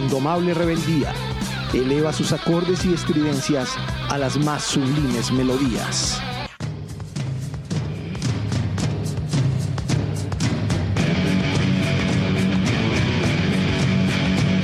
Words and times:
indomable 0.00 0.54
rebeldía, 0.54 1.12
eleva 1.74 2.12
sus 2.12 2.32
acordes 2.32 2.84
y 2.84 2.94
estridencias 2.94 3.76
a 4.08 4.18
las 4.18 4.38
más 4.38 4.64
sublimes 4.64 5.30
melodías. 5.30 6.20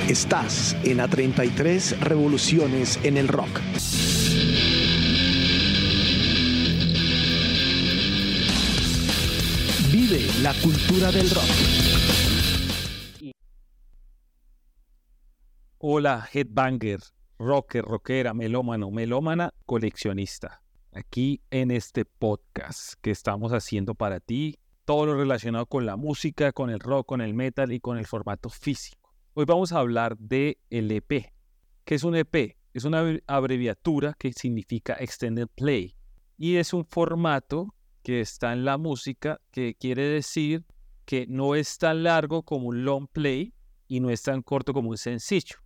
Estás 0.09 0.77
en 0.85 1.01
a 1.01 1.09
33 1.09 2.01
revoluciones 2.01 2.99
en 3.03 3.19
el 3.19 3.29
rock. 3.29 3.61
Vive 9.93 10.27
la 10.43 10.55
cultura 10.55 11.13
del 11.13 11.29
rock. 11.31 12.26
Hola, 15.89 16.29
headbanger, 16.33 16.99
rocker, 17.39 17.85
rockera, 17.85 18.35
melómano, 18.35 18.91
melómana, 18.91 19.55
coleccionista. 19.67 20.61
Aquí 20.91 21.41
en 21.53 21.71
este 21.71 22.05
podcast 22.05 22.95
que 23.01 23.13
estamos 23.13 23.53
haciendo 23.53 23.95
para 23.95 24.19
ti, 24.19 24.59
todo 24.85 25.07
lo 25.07 25.15
relacionado 25.15 25.67
con 25.67 25.87
la 25.87 25.95
música, 25.95 26.51
con 26.51 26.71
el 26.71 26.81
rock, 26.81 27.07
con 27.07 27.21
el 27.21 27.35
metal 27.35 27.71
y 27.71 27.79
con 27.79 27.99
el 27.99 28.07
formato 28.09 28.49
físico. 28.49 29.15
Hoy 29.35 29.45
vamos 29.45 29.71
a 29.71 29.79
hablar 29.79 30.19
de 30.19 30.59
el 30.71 30.91
EP. 30.91 31.33
¿Qué 31.85 31.95
es 31.95 32.03
un 32.03 32.17
EP? 32.17 32.57
Es 32.75 32.85
una 32.85 33.05
abreviatura 33.29 34.17
que 34.19 34.33
significa 34.33 34.97
Extended 34.99 35.47
Play 35.55 35.95
y 36.37 36.57
es 36.57 36.73
un 36.73 36.85
formato 36.85 37.77
que 38.03 38.21
está 38.21 38.53
en 38.53 38.65
la 38.65 38.77
música, 38.77 39.41
que 39.53 39.77
quiere 39.79 40.03
decir 40.03 40.65
que 41.05 41.29
no 41.29 41.55
es 41.55 41.79
tan 41.79 42.03
largo 42.03 42.43
como 42.43 42.71
un 42.71 42.85
long 42.85 43.07
play 43.07 43.55
y 43.87 44.01
no 44.01 44.11
es 44.11 44.23
tan 44.23 44.43
corto 44.43 44.73
como 44.73 44.91
un 44.91 44.99
sencillo. 44.99 45.59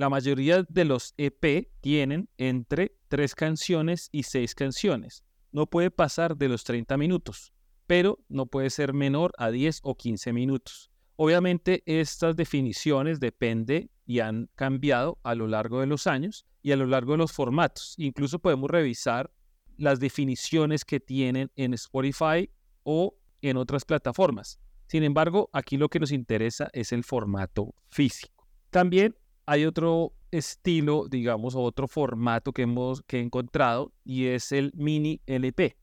La 0.00 0.08
mayoría 0.08 0.62
de 0.66 0.86
los 0.86 1.12
EP 1.18 1.68
tienen 1.82 2.30
entre 2.38 2.96
tres 3.08 3.34
canciones 3.34 4.08
y 4.10 4.22
seis 4.22 4.54
canciones. 4.54 5.24
No 5.52 5.66
puede 5.66 5.90
pasar 5.90 6.38
de 6.38 6.48
los 6.48 6.64
30 6.64 6.96
minutos, 6.96 7.52
pero 7.86 8.18
no 8.30 8.46
puede 8.46 8.70
ser 8.70 8.94
menor 8.94 9.30
a 9.36 9.50
10 9.50 9.80
o 9.82 9.98
15 9.98 10.32
minutos. 10.32 10.90
Obviamente 11.16 11.82
estas 11.84 12.34
definiciones 12.34 13.20
dependen 13.20 13.90
y 14.06 14.20
han 14.20 14.48
cambiado 14.54 15.18
a 15.22 15.34
lo 15.34 15.46
largo 15.46 15.80
de 15.80 15.86
los 15.86 16.06
años 16.06 16.46
y 16.62 16.72
a 16.72 16.76
lo 16.76 16.86
largo 16.86 17.12
de 17.12 17.18
los 17.18 17.32
formatos. 17.32 17.92
Incluso 17.98 18.38
podemos 18.38 18.70
revisar 18.70 19.30
las 19.76 20.00
definiciones 20.00 20.86
que 20.86 21.00
tienen 21.00 21.52
en 21.56 21.74
Spotify 21.74 22.48
o 22.84 23.18
en 23.42 23.58
otras 23.58 23.84
plataformas. 23.84 24.60
Sin 24.86 25.02
embargo, 25.04 25.50
aquí 25.52 25.76
lo 25.76 25.90
que 25.90 26.00
nos 26.00 26.10
interesa 26.10 26.70
es 26.72 26.90
el 26.92 27.04
formato 27.04 27.74
físico. 27.90 28.48
También 28.70 29.14
hay 29.50 29.64
otro 29.64 30.12
estilo, 30.30 31.08
digamos, 31.10 31.56
otro 31.56 31.88
formato 31.88 32.52
que 32.52 32.62
hemos 32.62 33.02
que 33.02 33.18
encontrado 33.18 33.92
y 34.04 34.26
es 34.26 34.52
el 34.52 34.70
mini 34.76 35.20
LP. 35.26 35.76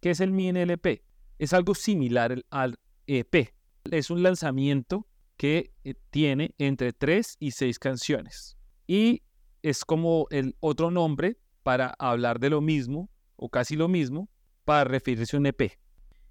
¿Qué 0.00 0.10
es 0.10 0.20
el 0.20 0.30
mini 0.30 0.60
LP? 0.60 1.02
Es 1.40 1.52
algo 1.52 1.74
similar 1.74 2.40
al 2.50 2.78
EP. 3.08 3.52
Es 3.90 4.10
un 4.10 4.22
lanzamiento 4.22 5.04
que 5.36 5.72
eh, 5.82 5.94
tiene 6.10 6.54
entre 6.58 6.92
3 6.92 7.38
y 7.40 7.50
6 7.50 7.80
canciones. 7.80 8.56
Y 8.86 9.24
es 9.62 9.84
como 9.84 10.28
el 10.30 10.54
otro 10.60 10.92
nombre 10.92 11.38
para 11.64 11.96
hablar 11.98 12.38
de 12.38 12.50
lo 12.50 12.60
mismo 12.60 13.10
o 13.34 13.48
casi 13.48 13.74
lo 13.74 13.88
mismo 13.88 14.30
para 14.64 14.84
referirse 14.84 15.34
a 15.34 15.40
un 15.40 15.46
EP. 15.46 15.72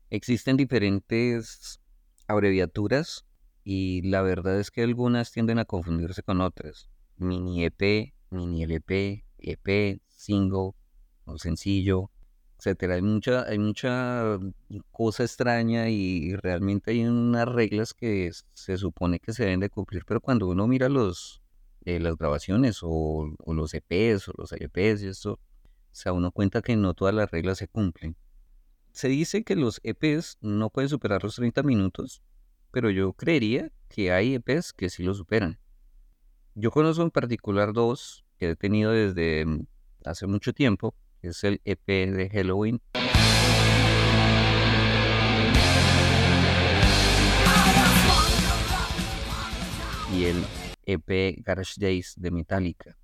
Existen 0.10 0.56
diferentes 0.56 1.82
abreviaturas 2.28 3.27
y 3.70 4.02
la 4.04 4.22
verdad 4.22 4.62
es 4.62 4.72
que 4.72 4.82
algunas 4.82 5.34
tienden 5.34 5.60
a 5.60 5.66
confundirse 5.66 6.24
con 6.24 6.40
otras. 6.40 6.90
Mini 7.18 7.66
EP, 7.66 8.14
mini 8.30 8.64
LP, 8.64 9.26
EP, 9.40 10.00
single 10.08 10.72
o 11.26 11.38
sencillo, 11.38 12.10
etcétera. 12.58 12.96
Hay 12.96 13.02
mucha, 13.02 13.44
hay 13.44 13.60
mucha 13.60 14.40
cosa 14.90 15.24
extraña 15.24 15.90
y 15.90 16.34
realmente 16.38 16.92
hay 16.92 17.04
unas 17.08 17.46
reglas 17.46 17.94
que 17.94 18.32
se 18.54 18.78
supone 18.78 19.20
que 19.20 19.34
se 19.34 19.44
deben 19.44 19.60
de 19.60 19.70
cumplir, 19.70 20.06
pero 20.06 20.22
cuando 20.22 20.48
uno 20.48 20.66
mira 20.66 20.88
los, 20.88 21.42
eh, 21.84 22.00
las 22.00 22.16
grabaciones 22.16 22.80
o, 22.84 23.36
los 23.48 23.74
EPs 23.74 24.30
o 24.30 24.34
los 24.38 24.54
LPs 24.54 25.04
y 25.04 25.08
esto, 25.08 25.42
se 25.92 26.08
da 26.08 26.14
uno 26.14 26.32
cuenta 26.32 26.62
que 26.62 26.78
no 26.78 26.94
todas 26.94 27.14
las 27.14 27.30
reglas 27.32 27.58
se 27.58 27.68
cumplen. 27.68 28.16
Se 28.94 29.10
dice 29.10 29.44
que 29.44 29.58
los 29.58 29.82
EPs 29.84 30.38
no 30.40 30.70
pueden 30.70 30.88
superar 30.88 31.22
los 31.22 31.36
30 31.36 31.64
minutos, 31.64 32.22
pero 32.78 32.92
yo 32.92 33.12
creería 33.14 33.72
que 33.90 34.12
hay 34.12 34.36
EPs 34.36 34.72
que 34.72 34.92
sí 34.92 35.02
lo 35.02 35.16
superan. 35.16 35.58
Yo 36.54 36.70
conozco 36.70 37.02
en 37.02 37.10
particular 37.10 37.74
dos 37.74 38.24
que 38.38 38.52
he 38.52 38.56
tenido 38.56 38.92
desde 38.92 39.48
mm, 39.48 39.66
hace 40.06 40.28
mucho 40.28 40.54
tiempo, 40.54 40.94
que 41.20 41.30
es 41.30 41.44
el 41.44 41.60
EP 41.66 41.88
de 41.88 42.30
Halloween. 42.30 42.80
Y 50.14 50.26
el 50.26 50.46
EP 50.86 51.44
Garage 51.44 51.82
Days 51.82 52.14
de 52.16 52.30
Metallica. 52.30 52.96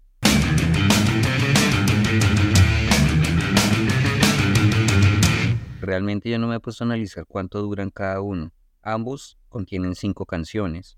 Realmente 5.82 6.30
yo 6.30 6.38
no 6.38 6.48
me 6.48 6.58
he 6.58 6.60
puesto 6.60 6.84
a 6.84 6.86
analizar 6.86 7.26
cuánto 7.26 7.60
duran 7.64 7.90
cada 7.90 8.22
uno. 8.22 8.52
Ambos 8.84 9.38
contienen 9.48 9.96
cinco 9.96 10.26
canciones 10.26 10.98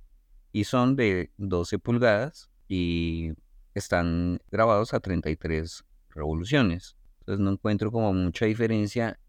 y 0.52 0.64
son 0.64 0.96
de 0.96 1.32
12 1.38 1.78
pulgadas 1.78 2.50
y 2.68 3.34
están 3.76 4.40
grabados 4.50 4.94
a 4.94 5.00
33 5.00 5.86
revoluciones. 6.10 6.98
Entonces 7.20 7.44
no 7.44 7.52
encuentro 7.52 7.92
como 7.92 8.12
mucha 8.12 8.46
diferencia 8.46 9.20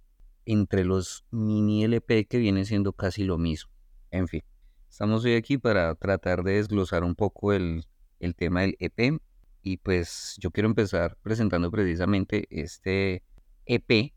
entre 0.46 0.84
los 0.84 1.24
mini 1.30 1.84
LP 1.84 2.26
que 2.26 2.38
vienen 2.38 2.64
siendo 2.64 2.92
casi 2.92 3.24
lo 3.24 3.36
mismo. 3.36 3.70
En 4.10 4.26
fin, 4.26 4.42
estamos 4.88 5.24
hoy 5.24 5.34
aquí 5.34 5.58
para 5.58 5.94
tratar 5.94 6.42
de 6.42 6.52
desglosar 6.52 7.04
un 7.04 7.14
poco 7.14 7.52
el, 7.52 7.84
tema 8.36 8.62
del 8.62 8.76
EP 8.78 9.20
y 9.62 9.76
pues 9.78 10.36
yo 10.38 10.50
quiero 10.50 10.68
empezar 10.68 11.18
presentando 11.22 11.70
precisamente 11.70 12.46
este 12.50 13.22
EP 13.66 14.14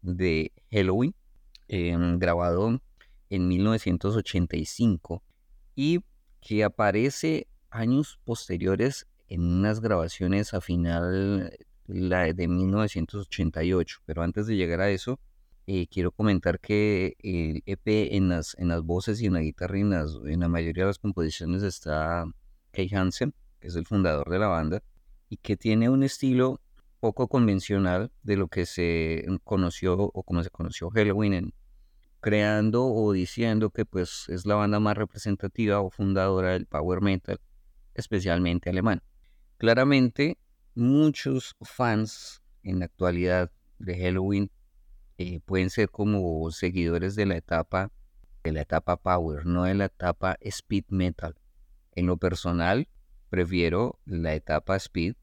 de 0.00 0.52
Halloween, 0.70 1.14
em, 1.68 2.18
grabado 2.18 2.80
en 3.34 3.48
1985 3.48 5.22
y 5.74 6.00
que 6.40 6.64
aparece 6.64 7.48
años 7.70 8.18
posteriores 8.24 9.06
en 9.28 9.42
unas 9.42 9.80
grabaciones 9.80 10.54
a 10.54 10.60
final 10.60 11.50
la 11.86 12.32
de 12.32 12.48
1988. 12.48 14.00
Pero 14.06 14.22
antes 14.22 14.46
de 14.46 14.56
llegar 14.56 14.80
a 14.80 14.90
eso, 14.90 15.18
eh, 15.66 15.86
quiero 15.88 16.12
comentar 16.12 16.60
que 16.60 17.16
el 17.20 17.62
EP 17.66 18.14
en 18.14 18.28
las, 18.28 18.54
en 18.58 18.68
las 18.68 18.82
voces 18.82 19.20
y 19.20 19.26
en 19.26 19.34
la 19.34 19.40
guitarra 19.40 19.78
y 19.78 19.80
en, 19.80 19.92
en 19.92 20.40
la 20.40 20.48
mayoría 20.48 20.84
de 20.84 20.88
las 20.88 20.98
composiciones 20.98 21.62
está 21.62 22.24
Kay 22.72 22.90
Hansen, 22.92 23.34
que 23.60 23.68
es 23.68 23.76
el 23.76 23.86
fundador 23.86 24.28
de 24.30 24.38
la 24.38 24.48
banda, 24.48 24.82
y 25.28 25.38
que 25.38 25.56
tiene 25.56 25.88
un 25.88 26.02
estilo 26.02 26.60
poco 27.00 27.28
convencional 27.28 28.12
de 28.22 28.36
lo 28.36 28.48
que 28.48 28.66
se 28.66 29.26
conoció 29.44 29.94
o 29.98 30.22
como 30.22 30.42
se 30.42 30.50
conoció 30.50 30.90
Halloween, 30.90 31.52
creando 32.24 32.86
o 32.86 33.12
diciendo 33.12 33.68
que 33.68 33.84
pues 33.84 34.30
es 34.30 34.46
la 34.46 34.54
banda 34.54 34.80
más 34.80 34.96
representativa 34.96 35.82
o 35.82 35.90
fundadora 35.90 36.52
del 36.52 36.64
power 36.64 37.02
metal, 37.02 37.38
especialmente 37.92 38.70
alemán. 38.70 39.02
Claramente, 39.58 40.38
muchos 40.74 41.54
fans 41.60 42.42
en 42.62 42.78
la 42.78 42.86
actualidad 42.86 43.52
de 43.78 43.98
Halloween 43.98 44.50
eh, 45.18 45.40
pueden 45.40 45.68
ser 45.68 45.90
como 45.90 46.50
seguidores 46.50 47.14
de 47.14 47.26
la 47.26 47.36
etapa 47.36 47.92
de 48.42 48.52
la 48.52 48.62
etapa 48.62 48.96
power, 48.96 49.44
no 49.44 49.64
de 49.64 49.74
la 49.74 49.84
etapa 49.84 50.38
speed 50.40 50.84
metal. 50.88 51.34
En 51.92 52.06
lo 52.06 52.16
personal, 52.16 52.88
prefiero 53.28 54.00
la 54.06 54.32
etapa 54.32 54.76
speed 54.76 55.14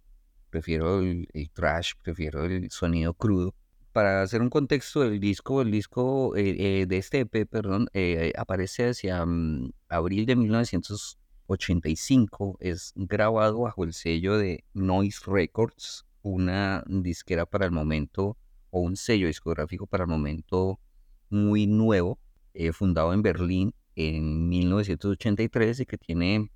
prefiero 0.52 1.00
el, 1.00 1.28
trash, 1.52 1.94
prefiero 2.04 2.46
el 2.46 2.70
sonido 2.70 3.16
crudo. 3.16 3.56
Para 3.94 4.22
hacer 4.22 4.42
un 4.42 4.50
contexto 4.50 5.02
del 5.02 5.20
disco, 5.20 5.62
el 5.62 5.70
disco 5.70 6.34
eh, 6.38 6.82
eh, 6.82 6.86
de 6.86 6.98
este 6.98 7.20
EP, 7.20 7.46
perdón, 7.46 7.90
eh, 7.92 8.32
aparece 8.38 8.88
hacia 8.88 9.26
mm, 9.26 9.74
abril 9.90 10.26
de 10.26 10.38
1985, 10.38 12.58
es 12.62 12.94
grabado 12.96 13.60
bajo 13.60 13.84
el 13.84 13.92
sello 13.92 14.38
de 14.38 14.64
Noise 14.74 15.24
Records, 15.28 16.06
una 16.22 16.86
disquera 16.88 17.46
para 17.46 17.66
el 17.66 17.72
momento, 17.72 18.38
o 18.70 18.80
un 18.80 18.96
sello 18.96 19.28
discográfico 19.28 19.88
para 19.88 20.06
el 20.06 20.10
momento 20.10 20.80
muy 21.30 21.68
nuevo, 21.68 22.18
fundado 22.72 23.14
en 23.14 23.22
Berlín 23.22 23.74
en 23.96 24.48
1983 24.48 25.82
y 25.82 25.86
que 25.86 25.98
tiene 25.98 26.50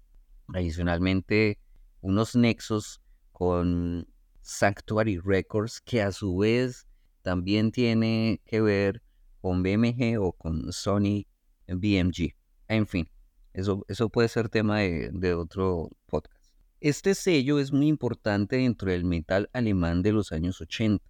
adicionalmente 0.54 1.60
unos 2.00 2.34
nexos 2.36 3.02
con 3.34 4.08
Sanctuary 4.42 5.20
Records, 5.20 5.82
que 5.82 6.02
a 6.02 6.14
su 6.14 6.38
vez 6.38 6.88
también 7.26 7.72
tiene 7.72 8.40
que 8.46 8.62
ver 8.62 9.02
con 9.42 9.64
BMG 9.64 10.22
o 10.22 10.32
con 10.34 10.72
Sony 10.72 11.26
BMG. 11.68 12.36
En 12.68 12.86
fin, 12.86 13.10
Eso, 13.52 13.84
eso 13.88 14.10
puede 14.10 14.28
ser 14.28 14.48
tema 14.48 14.82
de, 14.82 15.34
otro 15.34 15.90
podcast. 16.06 16.54
Este 16.82 17.16
sello 17.16 17.58
es 17.58 17.72
muy 17.72 17.88
importante 17.88 18.58
dentro 18.58 18.92
del 18.92 19.06
metal 19.06 19.50
alemán 19.54 20.04
de 20.04 20.12
los 20.12 20.32
años 20.32 20.62
80. 20.62 21.04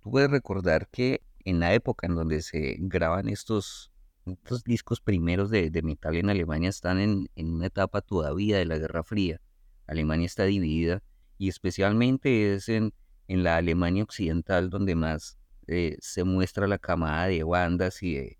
Tú 0.00 0.10
puedes 0.10 0.30
recordar 0.30 0.86
que 0.90 1.22
en 1.46 1.60
la 1.60 1.72
época 1.72 2.06
en 2.06 2.14
donde 2.14 2.42
se 2.42 2.76
graban 2.80 3.30
estos, 3.30 3.90
estos 4.26 4.64
discos 4.64 5.00
primeros 5.00 5.48
de, 5.48 5.70
de 5.70 5.80
metal 5.80 6.14
en 6.16 6.28
Alemania 6.28 6.68
están 6.68 7.00
en, 7.00 7.30
en 7.36 7.54
una 7.54 7.68
etapa 7.68 8.02
todavía 8.02 8.58
de 8.58 8.66
la 8.66 8.76
Guerra 8.76 9.02
Fría. 9.02 9.40
Alemania 9.86 10.26
está 10.26 10.44
dividida 10.44 11.02
y 11.38 11.48
especialmente 11.48 12.52
es 12.52 12.68
en, 12.68 12.92
en 13.28 13.44
la 13.44 13.56
Alemania 13.56 14.02
occidental 14.02 14.70
donde 14.70 14.94
más 14.94 15.38
eh, 15.66 15.96
se 16.00 16.24
muestra 16.24 16.66
la 16.66 16.78
camada 16.78 17.26
de 17.28 17.44
bandas 17.44 18.02
y 18.02 18.14
de, 18.14 18.38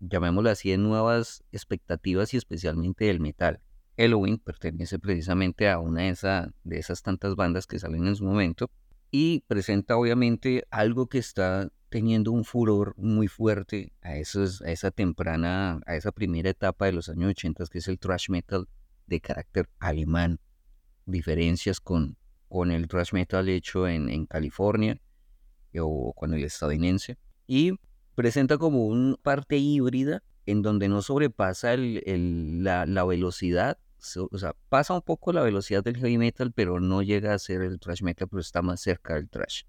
llamémoslo 0.00 0.50
así, 0.50 0.70
de 0.70 0.78
nuevas 0.78 1.44
expectativas 1.52 2.34
y 2.34 2.38
especialmente 2.38 3.04
del 3.04 3.20
metal. 3.20 3.60
Halloween 3.96 4.38
pertenece 4.38 4.98
precisamente 4.98 5.68
a 5.68 5.78
una 5.78 6.02
de, 6.02 6.08
esa, 6.08 6.52
de 6.64 6.78
esas 6.78 7.02
tantas 7.02 7.36
bandas 7.36 7.66
que 7.66 7.78
salen 7.78 8.06
en 8.06 8.16
su 8.16 8.24
momento 8.24 8.70
y 9.10 9.44
presenta 9.46 9.96
obviamente 9.96 10.64
algo 10.70 11.06
que 11.06 11.18
está 11.18 11.70
teniendo 11.90 12.32
un 12.32 12.44
furor 12.44 12.94
muy 12.96 13.26
fuerte 13.26 13.92
a, 14.00 14.16
esos, 14.16 14.62
a 14.62 14.70
esa 14.70 14.90
temprana, 14.90 15.80
a 15.86 15.96
esa 15.96 16.12
primera 16.12 16.48
etapa 16.48 16.86
de 16.86 16.92
los 16.92 17.08
años 17.08 17.30
80, 17.30 17.64
que 17.66 17.78
es 17.78 17.88
el 17.88 17.98
thrash 17.98 18.30
metal 18.30 18.68
de 19.06 19.20
carácter 19.20 19.68
alemán. 19.80 20.40
Diferencias 21.04 21.80
con, 21.80 22.16
con 22.50 22.70
el 22.72 22.88
thrash 22.88 23.12
metal 23.12 23.48
hecho 23.48 23.86
en, 23.88 24.10
en 24.10 24.26
California 24.26 25.00
o 25.78 26.12
con 26.12 26.34
el 26.34 26.42
estadounidense. 26.44 27.16
Y 27.46 27.72
presenta 28.16 28.58
como 28.58 28.86
una 28.86 29.16
parte 29.16 29.56
híbrida 29.56 30.22
en 30.46 30.62
donde 30.62 30.88
no 30.88 31.00
sobrepasa 31.00 31.74
el, 31.74 32.64
la, 32.64 32.86
la, 32.86 33.04
velocidad, 33.04 33.78
o 34.32 34.36
sea, 34.36 34.56
pasa 34.68 34.94
un 34.94 35.02
poco 35.02 35.32
la 35.32 35.42
velocidad 35.42 35.84
del 35.84 35.96
heavy 35.96 36.18
metal, 36.18 36.50
pero 36.52 36.80
no 36.80 37.02
llega 37.02 37.34
a 37.34 37.38
ser 37.38 37.62
el 37.62 37.78
thrash 37.78 38.02
metal, 38.02 38.26
pero 38.28 38.40
está 38.40 38.62
más 38.62 38.80
cerca 38.80 39.14
del 39.14 39.28
thrash. 39.28 39.62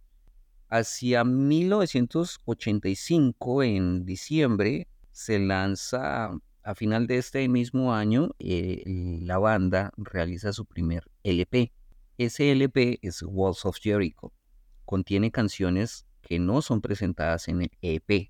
Hacia 0.69 1.23
1985, 1.23 3.63
en 3.63 4.05
diciembre, 4.05 4.87
se 5.11 5.37
lanza, 5.37 6.31
a 6.63 6.75
final 6.75 7.05
de 7.05 7.17
este 7.17 7.47
mismo 7.47 7.93
año, 7.93 8.31
eh, 8.39 8.81
la 8.85 9.37
banda 9.37 9.91
realiza 9.97 10.51
su 10.51 10.65
primer 10.65 11.03
LP. 11.23 11.71
Ese 12.23 12.51
LP 12.51 12.99
es 13.01 13.23
Walls 13.23 13.65
of 13.65 13.79
Jericho. 13.81 14.31
Contiene 14.85 15.31
canciones 15.31 16.05
que 16.21 16.37
no 16.37 16.61
son 16.61 16.79
presentadas 16.79 17.47
en 17.47 17.63
el 17.63 17.71
EP. 17.81 18.29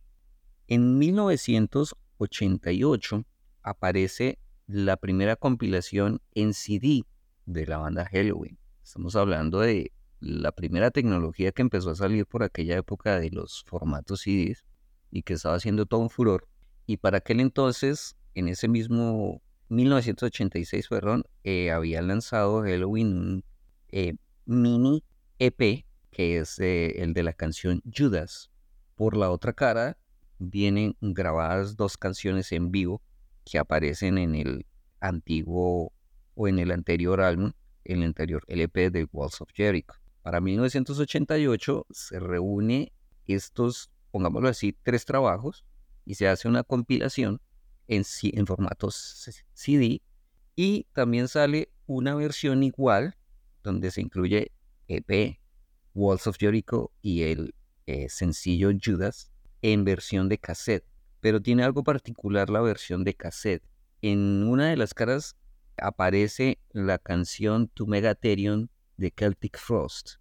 En 0.68 0.98
1988 0.98 3.26
aparece 3.64 4.40
la 4.66 4.96
primera 4.96 5.36
compilación 5.36 6.22
en 6.34 6.54
CD 6.54 7.04
de 7.46 7.66
la 7.66 7.80
banda 7.80 8.06
Halloween. 8.06 8.58
Estamos 8.82 9.18
hablando 9.18 9.60
de 9.60 9.92
la 10.22 10.54
primera 10.54 10.90
tecnología 10.92 11.52
que 11.52 11.62
empezó 11.62 11.90
a 11.90 11.96
salir 11.96 12.26
por 12.26 12.44
aquella 12.44 12.78
época 12.78 13.20
de 13.20 13.30
los 13.30 13.66
formatos 13.68 14.22
CDs 14.22 14.64
y 15.10 15.24
que 15.24 15.34
estaba 15.34 15.56
haciendo 15.56 15.86
todo 15.86 16.00
un 16.00 16.10
furor. 16.10 16.48
Y 16.86 16.96
para 16.96 17.18
aquel 17.18 17.42
entonces, 17.42 18.16
en 18.36 18.48
ese 18.48 18.70
mismo 18.70 19.42
1986, 19.68 20.88
perdón, 20.88 21.26
eh, 21.44 21.72
había 21.72 22.02
lanzado 22.02 22.62
Halloween 22.62 23.18
un 23.18 23.44
eh, 23.92 24.16
mini 24.46 25.04
EP 25.40 25.86
que 26.12 26.40
es 26.40 26.60
eh, 26.60 27.02
el 27.02 27.14
de 27.14 27.24
la 27.24 27.34
canción 27.34 27.82
Judas. 27.86 28.52
Por 28.96 29.18
la 29.18 29.32
otra 29.32 29.54
cara 29.54 29.98
vienen 30.38 30.96
grabadas 31.02 31.76
dos 31.76 31.98
canciones 31.98 32.52
en 32.52 32.72
vivo 32.72 33.02
que 33.46 33.58
aparecen 33.58 34.18
en 34.18 34.36
el 34.36 34.66
antiguo 35.00 35.94
o 36.36 36.48
en 36.48 36.60
el 36.60 36.72
anterior 36.72 37.22
álbum, 37.22 37.54
el 37.86 38.04
anterior 38.04 38.44
LP 38.48 38.92
de 38.92 39.08
Walls 39.12 39.42
of 39.42 39.50
Jericho. 39.54 39.94
Para 40.22 40.40
1988 40.40 41.88
se 41.90 42.20
reúne 42.20 42.92
estos, 43.26 43.90
pongámoslo 44.12 44.50
así, 44.50 44.78
tres 44.84 45.06
trabajos 45.06 45.66
y 46.06 46.16
se 46.16 46.28
hace 46.28 46.48
una 46.48 46.64
compilación 46.64 47.42
en, 47.88 48.04
en 48.22 48.46
CD 49.54 50.02
y 50.56 50.86
también 50.94 51.28
sale 51.28 51.72
una 51.88 52.14
versión 52.16 52.62
igual 52.64 53.16
donde 53.64 53.92
se 53.92 54.02
incluye 54.02 54.52
EP, 54.88 55.40
Walls 55.94 56.28
of 56.28 56.38
Jericho 56.40 56.92
y 57.02 57.24
el 57.24 57.56
eh, 57.86 58.10
sencillo 58.10 58.72
Judas 58.84 59.32
en 59.62 59.84
versión 59.84 60.30
de 60.30 60.38
cassette. 60.38 60.86
Pero 61.20 61.42
tiene 61.42 61.64
algo 61.64 61.84
particular 61.84 62.50
la 62.50 62.62
versión 62.62 63.04
de 63.04 63.14
cassette. 63.14 63.64
En 64.02 64.48
una 64.48 64.70
de 64.70 64.78
las 64.78 64.94
caras 64.94 65.36
aparece 65.78 66.60
la 66.72 66.98
canción 66.98 67.68
To 67.70 67.86
Megatherion 67.86 68.70
de 68.98 69.14
Celtic 69.16 69.58
Frost. 69.58 70.16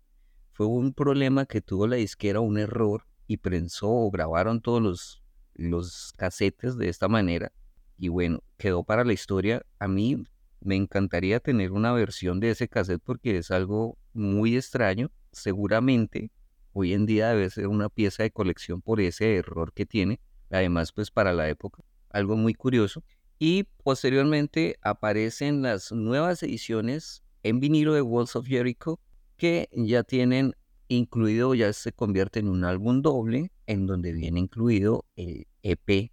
Fue 0.53 0.67
un 0.67 0.93
problema 0.93 1.47
que 1.47 1.61
tuvo 1.61 1.87
la 1.87 1.97
disquera, 1.97 2.41
un 2.41 2.59
error, 2.59 3.07
y 3.27 3.37
prensó 3.37 3.89
o 3.89 4.11
grabaron 4.11 4.61
todos 4.61 4.83
los, 4.83 5.23
los 5.55 6.15
de 6.19 6.89
esta 6.89 7.09
manera. 7.09 7.53
Y 7.97 8.09
bueno, 8.09 8.43
quedó 8.57 8.83
para 8.83 9.05
la 9.05 9.13
historia. 9.13 9.65
A 9.79 9.87
mí 9.87 10.25
me 10.61 10.77
encantaría 10.77 11.41
tener 11.41 11.73
una 11.73 11.93
versión 11.93 12.41
de 12.41 12.51
ese 12.51 12.69
cassette 12.69 13.03
porque 13.05 13.39
es 13.39 13.51
algo 13.51 13.99
muy 14.13 14.57
extraño. 14.57 15.11
Seguramente 15.33 16.31
hoy 16.73 16.93
en 16.93 17.07
día 17.07 17.31
debe 17.31 17.51
ser 17.51 17.67
una 17.67 17.89
pieza 17.89 18.23
de 18.23 18.31
colección 18.31 18.83
por 18.83 19.01
ese 19.01 19.37
error 19.37 19.73
que 19.73 19.87
tiene. 19.87 20.21
Además, 20.51 20.93
pues 20.93 21.11
para 21.11 21.33
la 21.33 21.49
época, 21.49 21.83
algo 22.11 22.37
muy 22.37 22.55
curioso. 22.55 23.03
Y 23.39 23.65
posteriormente 23.83 24.77
aparecen 24.83 25.63
las 25.63 25.93
nuevas 25.93 26.43
ediciones 26.43 27.23
en 27.43 27.61
vinilo 27.61 27.95
de 27.95 28.03
Walls 28.03 28.37
of 28.37 28.47
Jericho 28.47 29.01
que 29.37 29.69
ya 29.73 30.03
tienen 30.03 30.55
incluido, 30.89 31.55
ya 31.55 31.73
se 31.73 31.93
convierte 31.93 32.41
en 32.41 32.49
un 32.49 32.65
álbum 32.65 33.01
doble 33.01 33.51
en 33.67 33.87
donde 33.87 34.13
viene 34.13 34.41
incluido 34.41 35.07
el 35.17 35.47
EP 35.63 36.11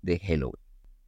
de 0.00 0.18
Halloween. 0.20 0.63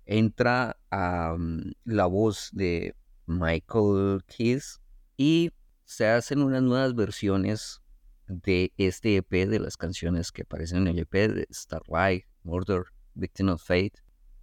Entra 0.07 0.79
a 0.91 1.37
la 1.85 2.07
voz 2.07 2.51
de 2.53 2.95
Michael 3.27 4.23
Keys 4.27 4.81
y 5.17 5.51
se 5.85 6.07
hacen 6.07 6.43
unas 6.43 6.63
nuevas 6.63 6.95
versiones 6.95 7.83
de 8.29 8.73
este 8.77 9.17
EP 9.17 9.31
de 9.31 9.59
las 9.61 9.77
canciones 9.77 10.33
que 10.33 10.43
aparecen 10.43 10.79
en 10.79 10.89
el 10.89 10.99
EP 11.01 11.13
de 11.13 11.47
Starlight, 11.51 12.25
Murder, 12.43 12.85
Victim 13.15 13.51
of 13.51 13.63
Fate 13.63 13.95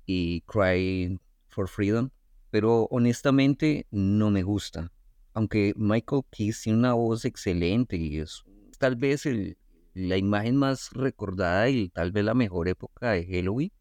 y 0.05 0.41
Cry 0.41 1.19
for 1.49 1.67
Freedom. 1.67 2.09
Pero 2.49 2.87
honestamente 2.91 3.87
no 3.89 4.29
me 4.29 4.43
gusta 4.43 4.91
aunque 5.33 5.73
Michael 5.75 6.21
Keys 6.29 6.61
tiene 6.61 6.79
una 6.79 6.93
voz 6.93 7.25
excelente 7.25 7.97
y 7.97 8.19
es 8.19 8.43
tal 8.77 8.95
vez 8.95 9.27
la 9.93 10.17
imagen 10.17 10.55
más 10.55 10.91
recordada 10.91 11.69
y 11.69 11.89
tal 11.89 12.11
vez 12.11 12.23
la 12.23 12.33
mejor 12.33 12.67
época 12.67 13.11
de 13.11 13.25
Halloween, 13.25 13.71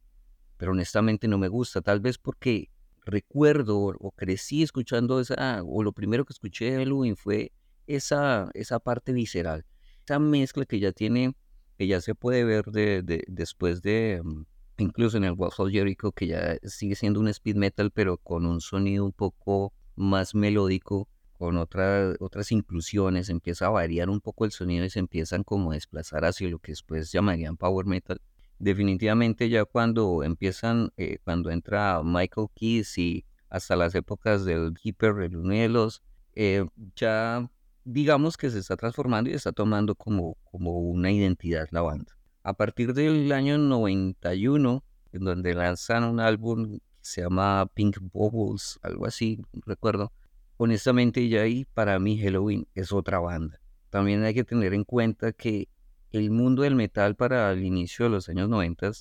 pero 0.63 0.71
honestamente 0.71 1.27
no 1.27 1.37
me 1.37 1.49
gusta, 1.49 1.81
tal 1.81 1.99
vez 1.99 2.17
porque 2.17 2.69
recuerdo 3.03 3.77
o 3.99 4.11
crecí 4.11 4.63
escuchando 4.63 5.19
esa, 5.19 5.61
o 5.61 5.83
lo 5.83 5.91
primero 5.91 6.23
que 6.23 6.31
escuché 6.31 6.71
de 6.71 6.77
Halloween 6.77 7.17
fue 7.17 7.51
esa, 7.85 8.49
esa 8.53 8.79
parte 8.79 9.11
visceral, 9.11 9.65
esa 10.05 10.19
mezcla 10.19 10.63
que 10.63 10.79
ya 10.79 10.93
tiene, 10.93 11.35
que 11.77 11.85
ya 11.85 11.99
se 11.99 12.15
puede 12.15 12.45
ver 12.45 12.63
de, 12.67 13.25
después 13.27 13.81
de, 13.81 14.21
mm, 14.23 14.45
incluso 14.77 15.17
en 15.17 15.25
el 15.25 15.33
Waffle 15.33 15.69
Jericho, 15.69 16.13
que 16.13 16.27
ya 16.27 16.55
sigue 16.63 16.95
siendo 16.95 17.19
un 17.19 17.27
speed 17.27 17.57
metal, 17.57 17.91
pero 17.91 18.15
con 18.15 18.45
un 18.45 18.61
sonido 18.61 19.03
un 19.03 19.11
poco 19.11 19.73
más 19.97 20.33
melódico 20.33 21.09
con 21.33 21.57
otras 21.57 22.51
inclusiones, 22.53 23.27
empieza 23.27 23.65
a 23.65 23.69
variar 23.69 24.09
un 24.09 24.21
poco 24.21 24.45
el 24.45 24.51
sonido 24.51 24.85
y 24.85 24.89
se 24.89 24.99
empiezan 24.99 25.43
como 25.43 25.71
a 25.71 25.73
desplazar 25.73 26.23
hacia 26.23 26.47
lo 26.47 26.59
que 26.59 26.71
después 26.71 27.11
llamarían 27.11 27.57
power 27.57 27.85
metal. 27.85 28.21
Definitivamente 28.59 29.49
ya 29.49 29.65
cuando 29.65 30.23
empiezan, 30.23 30.91
eh, 30.97 31.17
cuando 31.23 31.49
entra 31.49 32.01
Michael 32.03 32.47
Keys 32.55 32.97
y 32.97 33.25
hasta 33.49 33.75
las 33.75 33.93
épocas 33.95 34.45
del 34.45 34.73
Keeper, 34.73 35.21
el 35.21 35.37
uno 35.37 35.89
eh, 36.35 36.65
ya 36.95 37.49
digamos 37.85 38.37
que 38.37 38.49
se 38.49 38.59
está 38.59 38.77
transformando 38.77 39.29
y 39.29 39.33
está 39.33 39.51
tomando 39.51 39.95
como, 39.95 40.37
como 40.43 40.79
una 40.79 41.11
identidad 41.11 41.67
la 41.71 41.81
banda. 41.81 42.17
A 42.43 42.53
partir 42.53 42.93
del 42.93 43.31
año 43.31 43.57
91, 43.57 44.83
en 45.11 45.23
donde 45.23 45.53
lanzan 45.53 46.03
un 46.03 46.19
álbum 46.19 46.79
que 46.79 46.81
se 47.01 47.21
llama 47.21 47.69
Pink 47.73 47.97
Bubbles, 48.01 48.79
algo 48.81 49.05
así, 49.05 49.41
recuerdo, 49.65 50.11
honestamente 50.57 51.27
ya 51.27 51.41
ahí 51.41 51.65
para 51.73 51.99
mí 51.99 52.19
Halloween 52.19 52.67
es 52.73 52.91
otra 52.91 53.19
banda. 53.19 53.59
También 53.89 54.23
hay 54.23 54.33
que 54.33 54.43
tener 54.43 54.73
en 54.73 54.83
cuenta 54.83 55.31
que 55.33 55.69
el 56.13 56.29
mundo 56.29 56.61
del 56.61 56.75
metal 56.75 57.15
para 57.15 57.51
el 57.51 57.65
inicio 57.65 58.05
de 58.05 58.11
los 58.11 58.29
años 58.29 58.47
90 58.47 58.91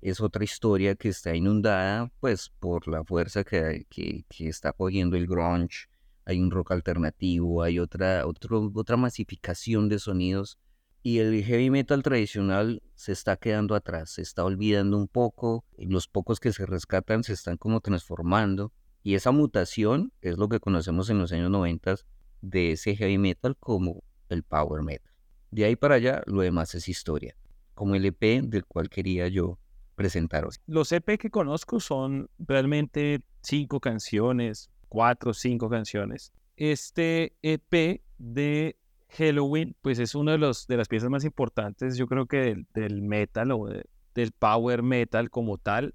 es 0.00 0.20
otra 0.22 0.42
historia 0.42 0.94
que 0.94 1.10
está 1.10 1.36
inundada 1.36 2.10
pues 2.18 2.50
por 2.58 2.88
la 2.88 3.04
fuerza 3.04 3.44
que, 3.44 3.86
que, 3.90 4.24
está 4.48 4.72
cogiendo 4.72 5.16
el 5.16 5.26
grunge. 5.26 5.88
Hay 6.24 6.40
un 6.40 6.50
rock 6.50 6.72
alternativo, 6.72 7.62
hay 7.62 7.78
otra, 7.78 8.24
otra 8.26 8.96
masificación 8.96 9.90
de 9.90 9.98
sonidos 9.98 10.58
y 11.02 11.18
el 11.18 11.44
heavy 11.44 11.68
metal 11.68 12.02
tradicional 12.02 12.82
se 12.94 13.12
está 13.12 13.36
quedando 13.36 13.74
atrás, 13.74 14.12
se 14.12 14.22
está 14.22 14.42
olvidando 14.42 14.96
un 14.96 15.08
poco, 15.08 15.66
los 15.76 16.08
pocos 16.08 16.40
que 16.40 16.52
se 16.52 16.64
rescatan 16.64 17.22
se 17.22 17.34
están 17.34 17.58
como 17.58 17.80
transformando 17.80 18.72
Y 19.02 19.14
esa 19.14 19.30
mutación 19.30 20.12
es 20.22 20.38
lo 20.38 20.48
que 20.48 20.58
conocemos 20.58 21.10
en 21.10 21.18
los 21.18 21.32
años 21.32 21.50
90 21.50 21.96
de 22.40 22.72
ese 22.72 22.96
heavy 22.96 23.18
metal 23.18 23.58
como 23.58 24.02
el 24.30 24.42
power 24.42 24.82
metal. 24.82 25.11
De 25.52 25.66
ahí 25.66 25.76
para 25.76 25.96
allá, 25.96 26.22
lo 26.24 26.40
demás 26.40 26.74
es 26.74 26.88
historia, 26.88 27.36
como 27.74 27.94
el 27.94 28.06
EP 28.06 28.40
del 28.42 28.64
cual 28.64 28.88
quería 28.88 29.28
yo 29.28 29.58
presentaros. 29.94 30.58
Los 30.66 30.90
EP 30.92 31.18
que 31.18 31.28
conozco 31.28 31.78
son 31.78 32.30
realmente 32.38 33.20
cinco 33.42 33.78
canciones, 33.78 34.70
cuatro 34.88 35.32
o 35.32 35.34
cinco 35.34 35.68
canciones. 35.68 36.32
Este 36.56 37.34
EP 37.42 38.00
de 38.16 38.76
Halloween, 39.10 39.76
pues 39.82 39.98
es 39.98 40.14
una 40.14 40.32
de, 40.32 40.38
las 40.38 40.88
piezas 40.88 41.10
más 41.10 41.22
importantes, 41.26 41.98
yo 41.98 42.06
creo 42.06 42.24
que 42.24 42.64
del, 42.72 43.02
metal 43.02 43.52
o 43.52 43.66
del 43.66 44.32
power 44.32 44.82
metal 44.82 45.28
como 45.28 45.58
tal. 45.58 45.94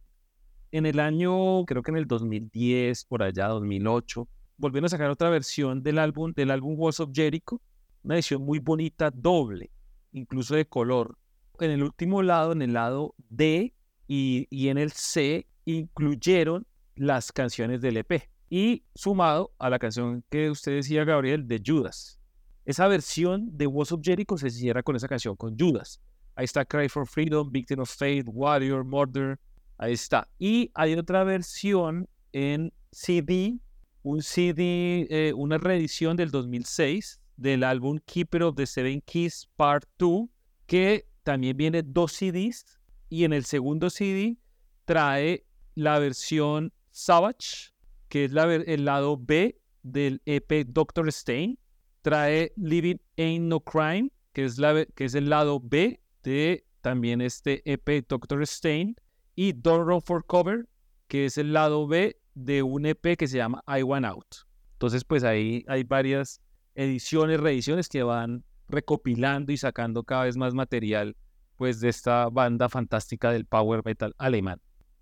En 0.71 0.85
el 0.85 0.99
año, 0.99 1.65
creo 1.65 1.81
que 1.81 1.89
en 1.89 1.97
el 1.97 2.05
2010, 2.05 3.05
por 3.05 3.23
allá, 3.23 3.47
2008, 3.47 4.27
volvieron 4.57 4.85
a 4.85 4.89
sacar 4.89 5.09
otra 5.09 5.31
versión 5.31 5.81
del 5.81 5.97
álbum, 5.97 6.31
del 6.33 6.51
álbum 6.51 6.75
Walls 6.77 6.99
of 6.99 7.09
Jericho, 7.11 7.59
una 8.07 8.15
edición 8.15 8.41
muy 8.41 8.59
bonita, 8.59 9.11
doble, 9.11 9.69
incluso 10.13 10.55
de 10.55 10.65
color. 10.65 11.17
En 11.59 11.71
el 11.71 11.83
último 11.83 12.23
lado, 12.23 12.53
en 12.53 12.61
el 12.61 12.71
lado 12.71 13.13
D 13.27 13.73
y, 14.07 14.47
y 14.49 14.69
en 14.69 14.77
el 14.77 14.93
C, 14.93 15.45
incluyeron 15.65 16.65
las 16.95 17.33
canciones 17.33 17.81
del 17.81 17.97
EP 17.97 18.29
y 18.49 18.85
sumado 18.95 19.51
a 19.59 19.69
la 19.69 19.77
canción 19.77 20.23
que 20.29 20.49
usted 20.49 20.75
decía, 20.75 21.03
Gabriel, 21.03 21.49
de 21.49 21.61
Judas. 21.65 22.17
Esa 22.63 22.87
versión 22.87 23.57
de 23.57 23.67
Walls 23.67 23.91
of 23.91 23.99
Jericho 24.01 24.37
se 24.37 24.51
cierra 24.51 24.83
con 24.83 24.95
esa 24.95 25.09
canción, 25.09 25.35
con 25.35 25.59
Judas. 25.59 25.99
Ahí 26.35 26.45
está 26.45 26.63
Cry 26.63 26.87
for 26.87 27.05
Freedom, 27.05 27.51
Victim 27.51 27.81
of 27.81 27.93
Faith, 27.93 28.25
Warrior, 28.29 28.85
Murder. 28.85 29.37
Ahí 29.77 29.91
está. 29.91 30.29
Y 30.39 30.71
hay 30.75 30.93
otra 30.93 31.25
versión 31.25 32.07
en 32.31 32.71
CD, 32.89 33.59
un 34.01 34.21
CD, 34.21 35.07
eh, 35.09 35.33
una 35.33 35.57
reedición 35.57 36.15
del 36.15 36.31
2006 36.31 37.19
del 37.37 37.63
álbum 37.63 37.99
Keeper 38.05 38.43
of 38.43 38.55
the 38.55 38.65
Seven 38.65 39.01
Keys 39.01 39.47
Part 39.55 39.85
2, 39.97 40.27
que 40.65 41.07
también 41.23 41.55
viene 41.55 41.83
dos 41.83 42.11
CDs. 42.11 42.65
Y 43.09 43.23
en 43.23 43.31
el 43.31 43.45
segundo 43.45 43.89
CD 43.89 44.37
trae 44.85 45.45
la 45.75 45.97
versión 45.99 46.73
Savage, 46.91 47.71
que 48.09 48.25
es 48.25 48.31
el 48.33 48.85
lado 48.85 49.17
B 49.17 49.59
del 49.83 50.21
EP 50.25 50.65
Doctor 50.67 51.07
Stain 51.07 51.57
trae 52.07 52.53
Living 52.55 52.95
Ain't 53.17 53.49
No 53.49 53.59
Crime, 53.59 54.09
que 54.31 54.45
es, 54.45 54.57
el 55.13 55.29
lado 55.29 55.59
B 55.61 55.99
de 56.23 56.65
también 56.79 57.19
este 57.19 57.61
EP 57.69 58.07
Doctor 58.07 58.43
Stain, 58.43 58.95
y 59.35 59.51
Don't 59.51 59.85
Run 59.85 60.01
for 60.01 60.25
Cover, 60.25 60.69
que 61.09 61.25
es 61.25 61.37
el 61.37 61.51
lado 61.51 61.85
B 61.85 62.17
de 62.33 62.63
un 62.63 62.85
EP 62.85 63.17
que 63.17 63.27
se 63.27 63.35
llama 63.35 63.61
I 63.67 63.83
Want 63.83 64.05
Out. 64.05 64.35
Entonces, 64.71 65.03
pues 65.03 65.25
ahí 65.25 65.65
hay 65.67 65.83
varias 65.83 66.39
ediciones, 66.77 67.39
reediciones 67.39 67.89
que 67.89 68.03
van 68.03 68.45
recopilando 68.69 69.51
y 69.51 69.57
sacando 69.57 70.03
cada 70.03 70.23
vez 70.23 70.37
más 70.37 70.53
material 70.53 71.17
pues 71.57 71.79
de 71.79 71.89
esta 71.89 72.29
banda 72.29 72.69
fantástica 72.69 73.31
del 73.31 73.45
power 73.45 73.81
metal 73.83 74.13
alemán. 74.19 74.61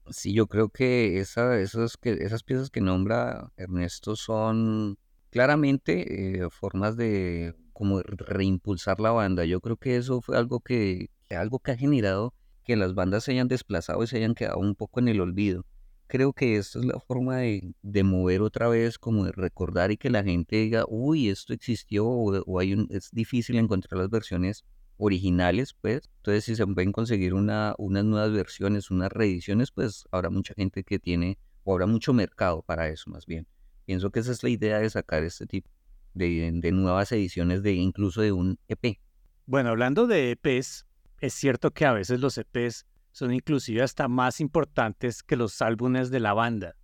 Sí, 0.10 0.34
yo 0.34 0.48
creo 0.48 0.70
que, 0.70 1.20
esa, 1.20 1.60
esas, 1.60 1.98
que 1.98 2.12
esas 2.12 2.44
piezas 2.44 2.70
que 2.70 2.79
nombra 2.79 3.51
Ernesto 3.58 4.15
son 4.15 4.98
claramente 5.32 6.44
eh, 6.44 6.50
formas 6.50 6.96
de 6.96 7.55
como 7.74 8.01
reimpulsar 8.01 9.01
la 9.01 9.12
banda. 9.12 9.44
Yo 9.44 9.60
creo 9.60 9.75
que 9.75 9.98
eso 9.98 10.22
fue 10.22 10.38
algo 10.38 10.62
que, 10.62 11.10
algo 11.29 11.60
que 11.60 11.72
ha 11.72 11.77
generado 11.77 12.34
que 12.63 12.77
las 12.77 12.94
bandas 12.94 13.25
se 13.25 13.32
hayan 13.32 13.50
desplazado 13.50 14.01
y 14.03 14.08
se 14.08 14.17
hayan 14.17 14.34
quedado 14.34 14.60
un 14.60 14.75
poco 14.75 15.01
en 15.01 15.10
el 15.10 15.20
olvido. 15.20 15.65
Creo 16.07 16.33
que 16.33 16.57
esta 16.57 16.79
es 16.79 16.85
la 16.85 17.00
forma 17.00 17.38
de, 17.38 17.74
de 17.81 18.03
mover 18.03 18.41
otra 18.41 18.67
vez, 18.67 19.00
como 19.00 19.25
de 19.25 19.31
recordar 19.31 19.91
y 19.91 19.97
que 19.97 20.09
la 20.09 20.24
gente 20.24 20.57
diga, 20.57 20.85
uy, 20.88 21.29
esto 21.29 21.53
existió 21.53 22.05
o, 22.07 22.59
hay 22.59 22.74
un, 22.74 22.88
es 22.91 23.09
difícil 23.12 23.57
encontrar 23.57 24.00
las 24.00 24.09
versiones 24.09 24.63
originales, 24.97 25.74
pues. 25.74 26.09
Entonces, 26.17 26.45
si 26.45 26.55
se 26.55 26.65
pueden 26.67 26.91
conseguir 26.91 27.33
una, 27.33 27.74
unas 27.77 28.05
nuevas 28.05 28.31
versiones, 28.31 28.91
unas 28.91 29.12
reediciones, 29.12 29.71
pues 29.71 30.05
habrá 30.12 30.29
mucha 30.29 30.53
gente 30.53 30.83
que 30.83 31.00
tiene, 31.00 31.38
o 31.63 31.74
habrá 31.74 31.88
mucho 31.88 32.13
mercado 32.13 32.62
para 32.62 32.88
eso 32.89 33.09
más 33.09 33.25
bien. 33.25 33.47
Pienso 33.85 34.12
que 34.12 34.19
esa 34.19 34.31
es 34.31 34.43
la 34.43 34.50
idea 34.50 34.79
de 34.79 34.89
sacar 34.89 35.24
este 35.24 35.45
tipo 35.45 35.69
de, 36.15 36.71
nuevas 36.71 37.12
ediciones 37.12 37.62
de 37.62 37.74
incluso 37.74 38.21
de 38.21 38.31
un 38.31 38.57
EP. 38.67 39.00
Bueno, 39.45 39.69
hablando 39.69 40.07
de 40.07 40.31
EPs, 40.31 40.85
es 41.19 41.33
cierto 41.33 41.71
que 41.71 41.85
a 41.85 41.93
veces 41.93 42.19
los 42.19 42.38
EPs 42.38 42.85
son 43.15 43.34
inclusive 43.34 43.81
hasta 43.81 44.10
más 44.10 44.41
importantes 44.41 45.24
que 45.24 45.38
los 45.38 45.62
álbumes 45.62 46.12
de 46.12 46.19
la 46.19 46.34
banda. 46.34 46.75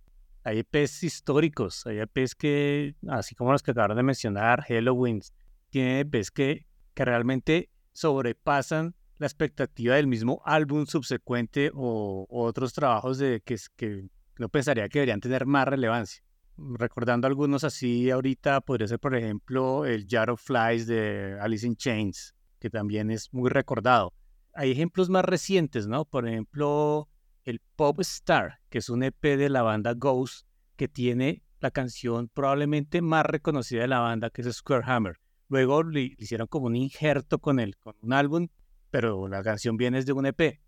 Hay 0.44 0.60
EPs 0.60 1.02
históricos, 1.02 1.86
hay 1.86 1.98
EPs 1.98 2.34
que, 2.34 2.94
así 3.06 3.34
como 3.34 3.52
los 3.52 3.62
que 3.62 3.72
acabaron 3.72 3.98
de 3.98 4.02
mencionar, 4.02 4.62
Halloween, 4.62 5.20
tienen 5.68 5.98
EPs 5.98 6.30
que, 6.30 6.64
que 6.94 7.04
realmente 7.04 7.68
sobrepasan 7.92 8.94
la 9.18 9.26
expectativa 9.26 9.96
del 9.96 10.06
mismo 10.06 10.40
álbum 10.46 10.86
subsecuente 10.86 11.70
o, 11.74 12.26
otros 12.30 12.72
trabajos 12.72 13.18
de 13.18 13.42
que, 13.44 13.56
que 13.76 14.08
no 14.38 14.48
pensaría 14.48 14.88
que 14.88 15.00
deberían 15.00 15.20
tener 15.20 15.44
más 15.44 15.68
relevancia 15.68 16.24
recordando 16.56 17.26
algunos 17.26 17.64
así 17.64 18.10
ahorita, 18.10 18.60
podría 18.62 18.86
ser 18.86 18.98
por 18.98 19.14
ejemplo 19.16 19.84
el 19.84 20.06
Jar 20.08 20.30
of 20.30 20.40
Flies 20.40 20.86
de 20.86 21.36
Alice 21.40 21.66
in 21.66 21.76
Chains, 21.76 22.34
que 22.58 22.70
también 22.70 23.10
es 23.10 23.32
muy 23.32 23.50
recordado. 23.50 24.12
Hay 24.54 24.70
ejemplos 24.70 25.08
más 25.08 25.24
recientes, 25.24 25.86
¿no? 25.86 26.04
Por 26.04 26.28
ejemplo, 26.28 27.08
el 27.44 27.60
Pop 27.76 28.00
Star, 28.00 28.60
que 28.68 28.78
es 28.78 28.88
un 28.88 29.02
EP 29.02 29.22
de 29.22 29.48
la 29.48 29.62
banda 29.62 29.94
Ghost, 29.94 30.46
que 30.76 30.88
tiene 30.88 31.42
la 31.60 31.70
canción 31.70 32.28
probablemente 32.28 33.00
más 33.02 33.24
reconocida 33.24 33.82
de 33.82 33.88
la 33.88 34.00
banda, 34.00 34.30
que 34.30 34.42
es 34.42 34.52
Square 34.52 34.84
Hammer. 34.86 35.18
Luego 35.48 35.82
le, 35.82 36.14
hicieron 36.18 36.46
como 36.46 36.66
un 36.66 36.76
injerto 36.76 37.38
con 37.38 37.60
él, 37.60 37.76
con 37.76 37.94
un 38.02 38.12
álbum, 38.12 38.48
pero 38.90 39.28
la 39.28 39.42
canción 39.42 39.76
viene 39.76 40.02
de 40.02 40.12
un 40.12 40.26
EP. 40.26 40.60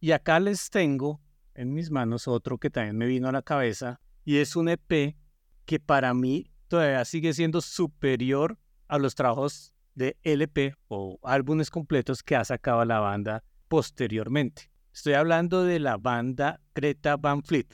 Y 0.00 0.12
acá 0.12 0.40
les 0.40 0.70
tengo 0.70 1.20
en 1.54 1.72
mis 1.72 1.90
manos 1.90 2.26
otro 2.26 2.58
que 2.58 2.70
también 2.70 2.96
me 2.96 3.06
vino 3.06 3.28
a 3.28 3.32
la 3.32 3.42
cabeza, 3.42 4.00
y 4.24 4.38
es 4.38 4.56
un 4.56 4.68
EP 4.68 5.16
que 5.64 5.80
para 5.80 6.12
mí 6.14 6.50
todavía 6.68 7.04
sigue 7.04 7.32
siendo 7.32 7.60
superior 7.60 8.58
a 8.88 8.98
los 8.98 9.14
trabajos 9.14 9.74
de 9.94 10.16
LP 10.22 10.74
o 10.88 11.18
álbumes 11.22 11.70
completos 11.70 12.22
que 12.22 12.36
ha 12.36 12.44
sacado 12.44 12.84
la 12.84 13.00
banda 13.00 13.44
posteriormente. 13.68 14.70
Estoy 14.92 15.14
hablando 15.14 15.64
de 15.64 15.78
la 15.78 15.96
banda 15.96 16.60
Greta 16.74 17.16
Van 17.16 17.42
Fleet. 17.42 17.66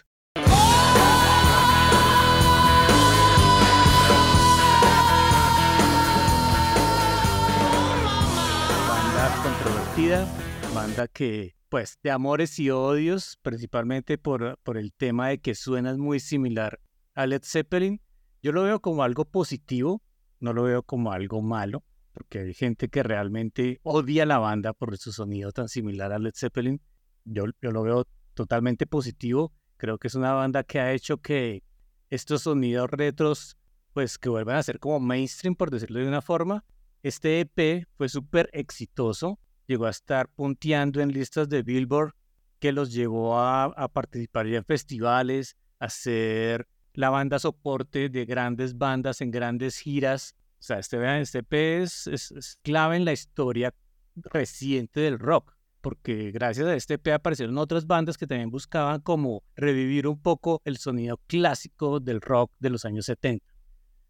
Banda 8.89 9.43
controvertida, 9.43 10.27
banda 10.75 11.09
que 11.09 11.57
pues 11.69 11.99
de 12.03 12.11
amores 12.11 12.59
y 12.59 12.71
odios, 12.71 13.39
principalmente 13.43 14.19
por, 14.19 14.59
por 14.63 14.77
el 14.77 14.93
tema 14.93 15.29
de 15.29 15.39
que 15.39 15.55
suena 15.55 15.97
muy 15.97 16.21
similar 16.21 16.81
a 17.15 17.27
Led 17.27 17.43
Zeppelin, 17.45 18.01
yo 18.43 18.53
lo 18.53 18.63
veo 18.63 18.81
como 18.81 19.03
algo 19.03 19.25
positivo, 19.25 20.03
no 20.39 20.53
lo 20.53 20.63
veo 20.63 20.83
como 20.83 21.13
algo 21.13 21.43
malo, 21.43 21.83
porque 22.17 22.39
hay 22.39 22.55
gente 22.55 22.89
que 22.89 23.03
realmente 23.03 23.79
odia 23.83 24.25
la 24.25 24.39
banda 24.39 24.73
por 24.73 24.97
su 24.97 25.13
sonido 25.13 25.53
tan 25.53 25.69
similar 25.69 26.15
a 26.15 26.19
Led 26.19 26.33
Zeppelin. 26.35 26.81
Yo, 27.27 27.45
yo 27.61 27.73
lo 27.73 27.83
veo 27.83 28.07
totalmente 28.33 28.87
positivo. 28.87 29.53
Creo 29.77 29.99
que 29.99 30.09
es 30.09 30.15
una 30.15 30.33
banda 30.33 30.65
que 30.65 30.81
ha 30.81 30.95
hecho 30.95 31.19
que 31.19 31.63
estos 32.09 32.45
sonidos 32.45 32.89
retros, 32.91 33.59
pues 33.93 34.17
que 34.17 34.31
vuelvan 34.31 34.57
a 34.57 34.63
ser 34.63 34.79
como 34.79 34.99
mainstream, 34.99 35.55
por 35.57 35.71
decirlo 35.71 36.01
de 36.01 36.09
una 36.09 36.23
forma. 36.23 36.65
Este 37.03 37.41
EP 37.41 37.87
fue 37.99 38.09
súper 38.09 38.49
exitoso, 38.55 39.39
llegó 39.67 39.85
a 39.85 39.91
estar 39.91 40.31
punteando 40.31 41.03
en 41.03 41.13
listas 41.13 41.51
de 41.51 41.63
Billboard, 41.63 42.15
que 42.59 42.73
los 42.73 42.95
llevó 42.95 43.39
a, 43.39 43.65
a 43.65 43.89
participar 43.89 44.47
en 44.47 44.65
festivales, 44.65 45.55
a 45.81 45.85
hacer 45.85 46.67
la 46.95 47.11
banda 47.11 47.39
soporte 47.39 48.09
de 48.09 48.25
grandes 48.25 48.79
bandas 48.79 49.21
en 49.21 49.31
grandes 49.31 49.77
giras. 49.77 50.35
O 50.59 50.63
sea, 50.63 50.79
este, 50.79 51.21
este 51.21 51.39
EP 51.39 51.53
es, 51.83 52.59
clave 52.63 52.97
en 52.97 53.05
la 53.05 53.13
historia 53.13 53.75
reciente 54.15 55.01
del 55.01 55.19
rock, 55.19 55.55
porque 55.81 56.31
gracias 56.33 56.67
a 56.67 56.75
este 56.75 56.95
EP 56.95 57.09
aparecieron 57.09 57.59
otras 57.59 57.87
bandas 57.87 58.17
que 58.17 58.27
también 58.27 58.51
buscaban 58.51 59.01
como 59.01 59.45
revivir 59.55 60.07
un 60.09 60.21
poco 60.21 60.63
el 60.65 60.79
sonido 60.79 61.21
clásico 61.27 62.01
del 62.01 62.21
rock 62.21 62.53
de 62.59 62.71
los 62.71 62.85
años 62.85 63.07
70. 63.07 63.45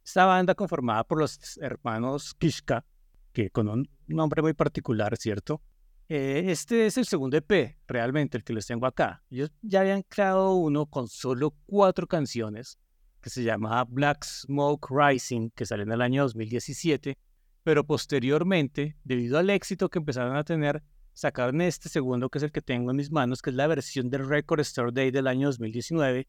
Esta 0.04 0.24
banda 0.24 0.54
conformada 0.54 1.04
por 1.04 1.18
los 1.18 1.58
hermanos 1.58 2.34
Kishka, 2.34 2.84
que 3.32 3.50
con 3.50 3.68
un 3.68 3.90
nombre 4.06 4.40
muy 4.40 4.54
particular, 4.54 5.16
¿cierto? 5.16 5.60
Eh, 6.08 6.44
este 6.46 6.86
es 6.86 6.96
el 6.98 7.06
segundo 7.06 7.36
EP, 7.36 7.76
realmente, 7.88 8.38
el 8.38 8.44
que 8.44 8.52
les 8.52 8.66
tengo 8.66 8.86
acá. 8.86 9.24
Ellos 9.28 9.50
ya 9.62 9.80
habían 9.80 10.02
creado 10.02 10.54
uno 10.54 10.86
con 10.86 11.08
solo 11.08 11.52
cuatro 11.66 12.06
canciones, 12.06 12.78
que 13.26 13.30
se 13.30 13.42
llamaba 13.42 13.82
Black 13.82 14.24
Smoke 14.24 14.86
Rising, 14.88 15.50
que 15.50 15.66
salió 15.66 15.82
en 15.82 15.90
el 15.90 16.00
año 16.00 16.22
2017, 16.22 17.18
pero 17.64 17.84
posteriormente, 17.84 18.96
debido 19.02 19.36
al 19.36 19.50
éxito 19.50 19.88
que 19.88 19.98
empezaron 19.98 20.36
a 20.36 20.44
tener, 20.44 20.84
sacaron 21.12 21.60
este 21.60 21.88
segundo, 21.88 22.28
que 22.30 22.38
es 22.38 22.44
el 22.44 22.52
que 22.52 22.62
tengo 22.62 22.92
en 22.92 22.98
mis 22.98 23.10
manos, 23.10 23.42
que 23.42 23.50
es 23.50 23.56
la 23.56 23.66
versión 23.66 24.10
del 24.10 24.28
Record 24.28 24.60
Store 24.60 24.92
Day 24.92 25.10
del 25.10 25.26
año 25.26 25.48
2019, 25.48 26.28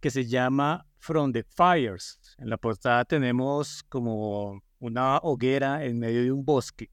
que 0.00 0.10
se 0.10 0.26
llama 0.26 0.84
From 0.98 1.30
the 1.30 1.44
Fires. 1.44 2.18
En 2.38 2.50
la 2.50 2.56
portada 2.56 3.04
tenemos 3.04 3.84
como 3.84 4.60
una 4.80 5.18
hoguera 5.18 5.84
en 5.84 6.00
medio 6.00 6.20
de 6.20 6.32
un 6.32 6.44
bosque. 6.44 6.90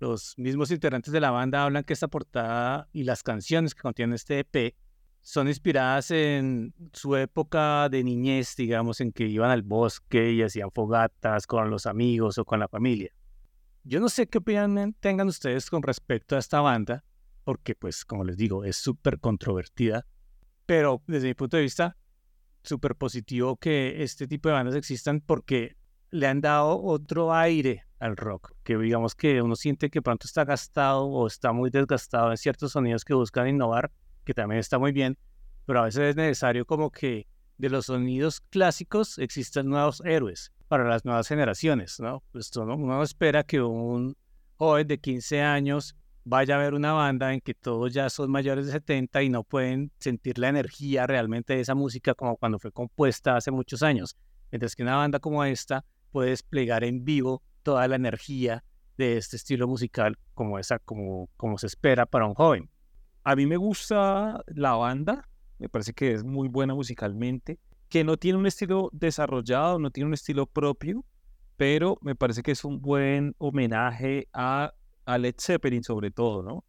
Los 0.00 0.34
mismos 0.36 0.72
integrantes 0.72 1.12
de 1.12 1.20
la 1.20 1.30
banda 1.30 1.62
hablan 1.62 1.84
que 1.84 1.92
esta 1.92 2.08
portada 2.08 2.88
y 2.92 3.04
las 3.04 3.22
canciones 3.22 3.76
que 3.76 3.82
contiene 3.82 4.16
este 4.16 4.40
EP 4.40 4.74
son 5.22 5.46
inspiradas 5.46 6.10
en 6.10 6.74
su 6.92 7.16
época 7.16 7.88
de 7.88 8.02
niñez, 8.02 8.56
digamos, 8.56 9.00
en 9.00 9.12
que 9.12 9.24
iban 9.26 9.50
al 9.50 9.62
bosque 9.62 10.32
y 10.32 10.42
hacían 10.42 10.70
fogatas 10.72 11.46
con 11.46 11.70
los 11.70 11.86
amigos 11.86 12.38
o 12.38 12.44
con 12.44 12.58
la 12.58 12.68
familia. 12.68 13.10
Yo 13.84 14.00
no 14.00 14.08
sé 14.08 14.26
qué 14.26 14.38
opinión 14.38 14.94
tengan 14.98 15.28
ustedes 15.28 15.70
con 15.70 15.82
respecto 15.82 16.34
a 16.34 16.40
esta 16.40 16.60
banda, 16.60 17.04
porque 17.44 17.74
pues, 17.76 18.04
como 18.04 18.24
les 18.24 18.36
digo, 18.36 18.64
es 18.64 18.76
súper 18.76 19.20
controvertida, 19.20 20.06
pero 20.66 21.02
desde 21.06 21.28
mi 21.28 21.34
punto 21.34 21.56
de 21.56 21.62
vista, 21.62 21.96
súper 22.64 22.96
positivo 22.96 23.56
que 23.56 24.02
este 24.02 24.26
tipo 24.26 24.48
de 24.48 24.54
bandas 24.54 24.74
existan 24.74 25.20
porque 25.20 25.76
le 26.10 26.26
han 26.26 26.40
dado 26.40 26.82
otro 26.82 27.32
aire 27.32 27.86
al 28.00 28.16
rock, 28.16 28.52
que 28.64 28.76
digamos 28.76 29.14
que 29.14 29.40
uno 29.40 29.54
siente 29.54 29.88
que 29.88 30.02
pronto 30.02 30.26
está 30.26 30.44
gastado 30.44 31.06
o 31.06 31.28
está 31.28 31.52
muy 31.52 31.70
desgastado 31.70 32.32
en 32.32 32.36
ciertos 32.36 32.72
sonidos 32.72 33.04
que 33.04 33.14
buscan 33.14 33.48
innovar, 33.48 33.92
que 34.24 34.34
también 34.34 34.58
está 34.58 34.78
muy 34.78 34.92
bien, 34.92 35.18
pero 35.66 35.80
a 35.80 35.84
veces 35.84 36.10
es 36.10 36.16
necesario 36.16 36.64
como 36.66 36.90
que 36.90 37.26
de 37.58 37.70
los 37.70 37.86
sonidos 37.86 38.40
clásicos 38.40 39.18
existan 39.18 39.68
nuevos 39.68 40.02
héroes 40.04 40.52
para 40.68 40.88
las 40.88 41.04
nuevas 41.04 41.28
generaciones, 41.28 42.00
¿no? 42.00 42.22
Pues 42.32 42.50
uno, 42.56 42.74
uno 42.74 43.02
espera 43.02 43.44
que 43.44 43.60
un 43.60 44.16
joven 44.56 44.86
de 44.86 44.98
15 44.98 45.42
años 45.42 45.96
vaya 46.24 46.54
a 46.54 46.58
ver 46.58 46.74
una 46.74 46.92
banda 46.92 47.32
en 47.32 47.40
que 47.40 47.54
todos 47.54 47.92
ya 47.92 48.08
son 48.08 48.30
mayores 48.30 48.66
de 48.66 48.72
70 48.72 49.22
y 49.22 49.28
no 49.28 49.44
pueden 49.44 49.90
sentir 49.98 50.38
la 50.38 50.48
energía 50.48 51.06
realmente 51.06 51.54
de 51.54 51.60
esa 51.60 51.74
música 51.74 52.14
como 52.14 52.36
cuando 52.36 52.58
fue 52.58 52.72
compuesta 52.72 53.36
hace 53.36 53.50
muchos 53.50 53.82
años. 53.82 54.16
Mientras 54.50 54.76
que 54.76 54.82
una 54.82 54.96
banda 54.96 55.18
como 55.18 55.44
esta 55.44 55.84
puede 56.10 56.30
desplegar 56.30 56.84
en 56.84 57.04
vivo 57.04 57.42
toda 57.62 57.88
la 57.88 57.96
energía 57.96 58.64
de 58.96 59.16
este 59.16 59.36
estilo 59.36 59.66
musical 59.66 60.18
como, 60.34 60.58
esa, 60.58 60.78
como, 60.78 61.28
como 61.36 61.58
se 61.58 61.66
espera 61.66 62.06
para 62.06 62.26
un 62.26 62.34
joven. 62.34 62.70
A 63.24 63.36
mí 63.36 63.46
me 63.46 63.56
gusta 63.56 64.42
la 64.46 64.74
banda, 64.74 65.28
me 65.58 65.68
parece 65.68 65.92
que 65.92 66.12
es 66.12 66.24
muy 66.24 66.48
buena 66.48 66.74
musicalmente, 66.74 67.58
que 67.88 68.04
no 68.04 68.16
tiene 68.16 68.38
un 68.38 68.46
estilo 68.46 68.90
desarrollado, 68.92 69.78
no 69.78 69.90
tiene 69.90 70.08
un 70.08 70.14
estilo 70.14 70.46
propio, 70.46 71.04
pero 71.56 71.98
me 72.00 72.14
parece 72.14 72.42
que 72.42 72.52
es 72.52 72.64
un 72.64 72.80
buen 72.80 73.34
homenaje 73.38 74.28
a, 74.32 74.72
a 75.04 75.18
Led 75.18 75.36
Zeppelin 75.38 75.84
sobre 75.84 76.10
todo, 76.10 76.42
¿no? 76.42 76.64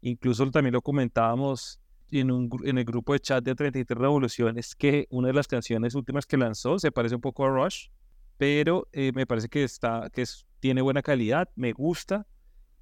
Incluso 0.00 0.50
también 0.50 0.74
lo 0.74 0.82
comentábamos 0.82 1.80
en, 2.10 2.78
el 2.78 2.84
grupo 2.84 3.12
de 3.12 3.20
chat 3.20 3.44
de 3.44 3.54
33 3.54 3.98
Revoluciones 3.98 4.74
que 4.74 5.06
una 5.10 5.28
de 5.28 5.34
las 5.34 5.46
canciones 5.46 5.94
últimas 5.94 6.26
que 6.26 6.36
lanzó 6.36 6.78
se 6.78 6.92
parece 6.92 7.14
un 7.14 7.20
poco 7.20 7.44
a 7.44 7.50
Rush, 7.50 7.88
pero 8.38 8.88
eh, 8.92 9.12
me 9.14 9.26
parece 9.26 9.48
que, 9.48 9.64
está, 9.64 10.08
que 10.10 10.24
tiene 10.60 10.80
buena 10.80 11.02
calidad, 11.02 11.48
me 11.54 11.72
gusta 11.72 12.26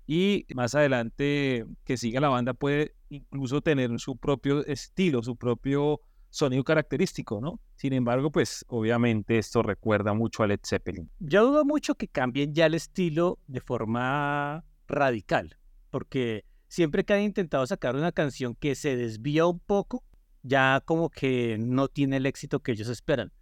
y 0.07 0.47
más 0.55 0.75
adelante 0.75 1.67
que 1.85 1.97
siga 1.97 2.21
la 2.21 2.29
banda 2.29 2.55
puede 2.55 2.95
incluso 3.09 3.61
tener 3.61 3.91
su 3.99 4.17
propio 4.17 4.65
estilo, 4.67 5.23
su 5.23 5.37
propio 5.37 6.01
sonido 6.31 6.65
característico, 6.65 7.41
¿no? 7.41 7.61
Sin 7.77 7.93
embargo, 7.93 8.31
pues 8.31 8.65
obviamente 8.69 9.39
esto 9.39 9.63
recuerda 9.63 10.13
mucho 10.13 10.43
a 10.43 10.47
Led 10.47 10.61
Zeppelin. 10.65 11.11
Yo 11.19 11.47
dudo 11.47 11.65
mucho 11.65 11.95
que 11.95 12.09
cambien 12.09 12.55
ya 12.55 12.67
el 12.67 12.75
estilo 12.75 13.39
de 13.47 13.61
forma 13.61 14.65
radical, 14.87 15.57
porque 15.91 16.45
siempre 16.69 17.05
que 17.05 17.15
han 17.15 17.23
intentado 17.23 17.67
sacar 17.67 17.97
una 17.97 18.13
canción 18.13 18.55
que 18.55 18.75
se 18.75 18.97
desvía 18.97 19.47
un 19.47 19.61
poco, 19.61 20.05
ya 20.43 20.83
como 20.85 21.11
que 21.11 21.57
no 21.59 21.89
tiene 21.89 22.19
el 22.19 22.27
éxito 22.27 22.61
que 22.61 22.73
ellos 22.73 22.89
esperan. 22.89 23.33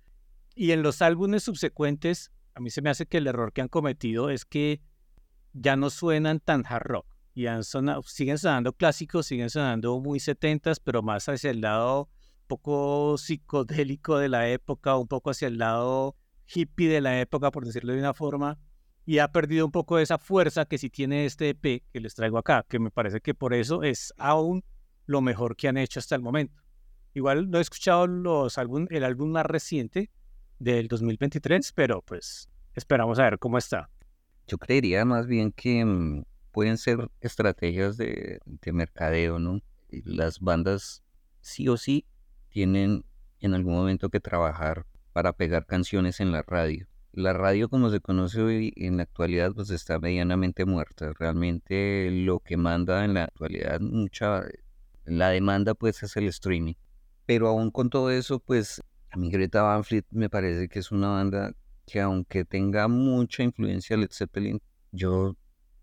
Y 0.55 0.71
en 0.71 0.83
los 0.83 1.03
álbumes 1.03 1.43
subsecuentes, 1.43 2.31
a 2.55 2.61
mí 2.61 2.71
se 2.71 2.81
me 2.81 2.91
hace 2.91 3.07
que 3.07 3.19
el 3.19 3.27
error 3.27 3.53
que 3.53 3.61
han 3.61 3.69
cometido 3.69 4.31
es 4.31 4.45
que 4.45 4.81
ya 5.55 5.77
no 5.77 5.88
suenan 5.88 6.40
tan 6.40 6.64
hard 6.67 6.87
rock. 6.87 7.07
Y 7.35 7.47
siguen 8.05 8.38
sonando 8.38 8.73
clásicos, 8.75 9.27
siguen 9.27 9.51
sonando 9.51 9.99
muy 9.99 10.21
setentas, 10.21 10.79
pero 10.79 11.03
más 11.03 11.29
hacia 11.29 11.51
el 11.51 11.62
lado 11.62 12.09
poco 12.47 13.17
psicodélico 13.17 14.19
de 14.19 14.29
la 14.29 14.49
época, 14.49 14.97
un 14.97 15.09
poco 15.09 15.31
hacia 15.31 15.49
el 15.49 15.59
lado 15.59 16.14
hippie 16.47 16.88
de 16.88 17.01
la 17.01 17.19
época, 17.21 17.51
por 17.51 17.64
decirlo 17.64 17.93
de 17.93 17.99
una 17.99 18.14
forma. 18.14 18.59
Y 19.07 19.19
ha 19.19 19.33
perdido 19.33 19.67
un 19.67 19.73
poco 19.73 19.99
esa 19.99 20.19
fuerza 20.19 20.67
que 20.67 20.79
sí 20.79 20.90
tiene 20.90 21.25
este 21.25 21.51
EP 21.51 21.83
que 21.93 22.01
les 22.01 22.14
traigo 22.14 22.38
acá, 22.38 22.64
que 22.69 22.79
me 22.79 22.90
parece 22.90 23.21
que 23.21 23.35
por 23.35 23.55
eso 23.55 23.83
es 23.83 24.12
aún 24.17 24.62
lo 25.07 25.21
mejor 25.21 25.57
que 25.57 25.69
han 25.69 25.77
hecho 25.77 25.99
hasta 25.99 26.14
el 26.14 26.23
momento. 26.23 26.62
Igual 27.14 27.51
no 27.51 27.59
he 27.59 27.62
escuchado 27.62 28.05
el 28.05 29.05
álbum 29.05 29.31
más 29.31 29.47
reciente, 29.47 30.11
del 30.59 30.88
2023, 30.88 31.73
pero 31.73 32.03
pues 32.03 32.49
esperamos 32.75 33.19
a 33.19 33.25
ver 33.25 33.38
cómo 33.38 33.59
está. 33.59 33.90
Yo 34.47 34.59
creería 34.59 35.05
más 35.05 35.27
bien 35.27 35.53
que 35.53 35.85
mm, 35.85 36.25
pueden 36.53 36.79
ser 36.79 37.11
estrategias 37.21 37.97
de, 37.97 38.41
mercadeo, 38.73 39.39
¿no? 39.39 39.61
Las 39.91 40.41
bandas 40.41 41.03
sí 41.41 41.69
o 41.69 41.77
sí 41.77 42.07
tienen 42.49 43.05
en 43.41 43.55
algún 43.55 43.75
momento 43.75 44.11
que 44.11 44.21
trabajar 44.21 44.87
para 45.13 45.33
pegar 45.33 45.67
canciones 45.67 46.21
en 46.21 46.33
la 46.33 46.43
radio. 46.43 46.87
La 47.13 47.33
radio 47.33 47.69
como 47.69 47.91
se 47.91 48.01
conoce 48.01 48.43
hoy 48.43 48.73
en 48.77 48.97
la 48.97 49.05
actualidad 49.05 49.53
pues 49.53 49.71
está 49.71 49.99
medianamente 49.99 50.65
muerta. 50.65 51.13
Realmente 51.19 52.11
lo 52.11 52.41
que 52.41 52.57
manda 52.57 53.05
en 53.05 53.15
la 53.15 53.25
actualidad 53.25 53.81
mucha 53.81 54.45
la 55.05 55.29
demanda 55.31 55.75
pues 55.75 56.03
es 56.03 56.17
el 56.17 56.29
streaming. 56.29 56.75
Pero 57.27 57.49
aún 57.49 57.71
con 57.71 57.91
todo 57.91 58.11
eso 58.11 58.41
pues 58.41 58.83
a 59.11 59.17
mí 59.17 59.31
Greta 59.31 59.63
Van 59.63 59.85
me 60.11 60.29
parece 60.29 60.69
que 60.69 60.81
es 60.81 60.91
una 60.91 61.09
banda 61.09 61.55
que 61.87 62.01
aunque 62.01 62.44
tenga 62.44 62.88
mucha 62.88 63.42
influencia 63.42 63.97
Led 63.97 64.11
Zeppelin, 64.11 64.61
yo 64.92 65.37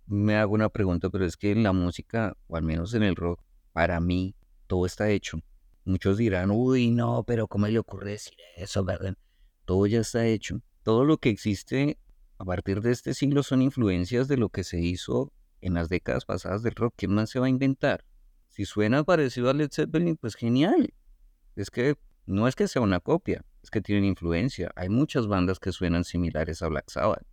me 0.06 0.36
hago 0.36 0.54
una 0.54 0.70
pregunta, 0.70 1.10
pero 1.10 1.26
es 1.26 1.38
que 1.38 1.52
en 1.52 1.64
la 1.64 1.74
música, 1.74 2.36
o 2.48 2.58
al 2.58 2.64
menos 2.64 2.94
en 2.94 3.04
el 3.04 3.16
rock, 3.16 3.42
para 3.72 4.00
mí 4.00 4.36
todo 4.68 4.86
está 4.86 5.10
hecho. 5.10 5.40
Muchos 5.86 6.18
dirán, 6.18 6.52
uy, 6.52 6.92
no, 6.92 7.24
pero 7.26 7.48
¿cómo 7.48 7.68
le 7.68 7.80
ocurre 7.80 8.12
decir 8.12 8.36
eso, 8.56 8.84
verdad? 8.84 9.16
Todo 9.66 9.88
ya 9.88 10.00
está 10.00 10.26
hecho. 10.26 10.62
Todo 10.84 11.06
lo 11.06 11.18
que 11.18 11.30
existe 11.30 11.98
a 12.38 12.46
partir 12.46 12.82
de 12.82 12.92
este 12.92 13.14
siglo 13.14 13.44
son 13.44 13.62
influencias 13.62 14.28
de 14.28 14.38
lo 14.38 14.50
que 14.50 14.64
se 14.64 14.80
hizo 14.80 15.32
en 15.62 15.76
las 15.76 15.90
décadas 15.90 16.26
pasadas 16.26 16.64
del 16.64 16.76
rock. 16.76 16.94
¿Quién 16.98 17.14
más 17.14 17.30
se 17.30 17.40
va 17.40 17.46
a 17.46 17.50
inventar? 17.50 18.04
Si 18.50 18.66
suena 18.66 19.04
parecido 19.04 19.50
a 19.50 19.54
Led 19.54 19.70
Zeppelin, 19.72 20.18
pues 20.18 20.36
genial. 20.36 20.94
Es 21.56 21.70
que 21.70 21.96
no 22.26 22.48
es 22.48 22.56
que 22.56 22.68
sea 22.68 22.82
una 22.82 23.00
copia, 23.00 23.46
es 23.64 23.70
que 23.70 23.82
tienen 23.82 24.06
influencia. 24.06 24.72
Hay 24.76 24.90
muchas 24.90 25.28
bandas 25.28 25.60
que 25.60 25.72
suenan 25.72 26.04
similares 26.04 26.62
a 26.62 26.68
Black 26.68 26.90
Sabbath. 26.90 27.26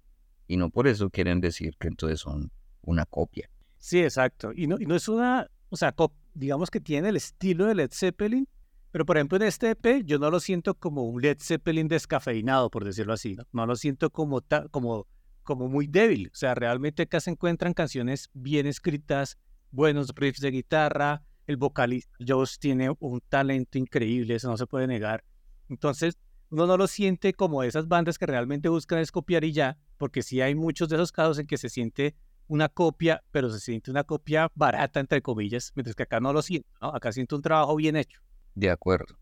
Y 0.46 0.56
no 0.56 0.70
por 0.70 0.88
eso 0.88 1.10
quieren 1.10 1.40
decir 1.40 1.76
que 1.78 1.88
entonces 1.88 2.20
son 2.20 2.50
una 2.82 3.04
copia. 3.06 3.50
Sí, 3.78 4.00
exacto. 4.00 4.52
Y 4.54 4.66
no, 4.66 4.76
y 4.78 4.86
no 4.86 4.94
es 4.94 5.08
una, 5.08 5.48
o 5.68 5.76
sea, 5.76 5.94
digamos 6.34 6.70
que 6.70 6.80
tiene 6.80 7.10
el 7.10 7.16
estilo 7.16 7.66
de 7.66 7.74
Led 7.74 7.90
Zeppelin, 7.92 8.48
pero 8.90 9.04
por 9.04 9.16
ejemplo 9.16 9.36
en 9.36 9.42
este 9.42 9.70
EP 9.70 10.02
yo 10.04 10.18
no 10.18 10.30
lo 10.30 10.40
siento 10.40 10.74
como 10.74 11.04
un 11.04 11.20
Led 11.20 11.38
Zeppelin 11.40 11.88
descafeinado, 11.88 12.70
por 12.70 12.84
decirlo 12.84 13.12
así. 13.12 13.36
No, 13.52 13.66
lo 13.66 13.76
siento 13.76 14.10
como, 14.10 14.42
como, 14.70 15.06
como 15.42 15.68
muy 15.68 15.86
débil. 15.86 16.30
O 16.32 16.36
sea, 16.36 16.54
realmente 16.54 17.02
acá 17.02 17.20
se 17.20 17.30
encuentran 17.30 17.74
canciones 17.74 18.30
bien 18.32 18.66
escritas, 18.66 19.38
buenos 19.70 20.08
riffs 20.14 20.40
de 20.40 20.50
guitarra, 20.50 21.22
el 21.46 21.56
vocalista 21.56 22.10
Josh 22.26 22.56
tiene 22.58 22.90
un 22.98 23.20
talento 23.28 23.78
increíble, 23.78 24.34
eso 24.34 24.48
no 24.48 24.56
se 24.56 24.66
puede 24.66 24.86
negar. 24.86 25.24
Entonces, 25.68 26.18
uno 26.50 26.66
no 26.66 26.76
lo 26.76 26.86
siente 26.86 27.34
como 27.34 27.62
esas 27.62 27.88
bandas 27.88 28.18
que 28.18 28.26
realmente 28.26 28.68
buscan 28.68 28.98
es 28.98 29.12
copiar 29.12 29.44
y 29.44 29.52
ya, 29.52 29.78
porque 29.96 30.22
sí 30.22 30.40
hay 30.40 30.54
muchos 30.54 30.88
de 30.88 30.96
esos 30.96 31.12
casos 31.12 31.38
en 31.38 31.46
que 31.46 31.58
se 31.58 31.68
siente 31.68 32.16
una 32.46 32.68
copia, 32.68 33.22
pero 33.30 33.50
se 33.50 33.60
siente 33.60 33.90
una 33.90 34.04
copia 34.04 34.50
barata, 34.54 35.00
entre 35.00 35.20
comillas, 35.20 35.72
mientras 35.74 35.94
que 35.94 36.04
acá 36.04 36.20
no 36.20 36.32
lo 36.32 36.40
siento, 36.40 36.68
¿no? 36.80 36.94
Acá 36.94 37.12
siento 37.12 37.36
un 37.36 37.42
trabajo 37.42 37.76
bien 37.76 37.96
hecho. 37.96 38.20
De 38.54 38.70
acuerdo, 38.70 39.18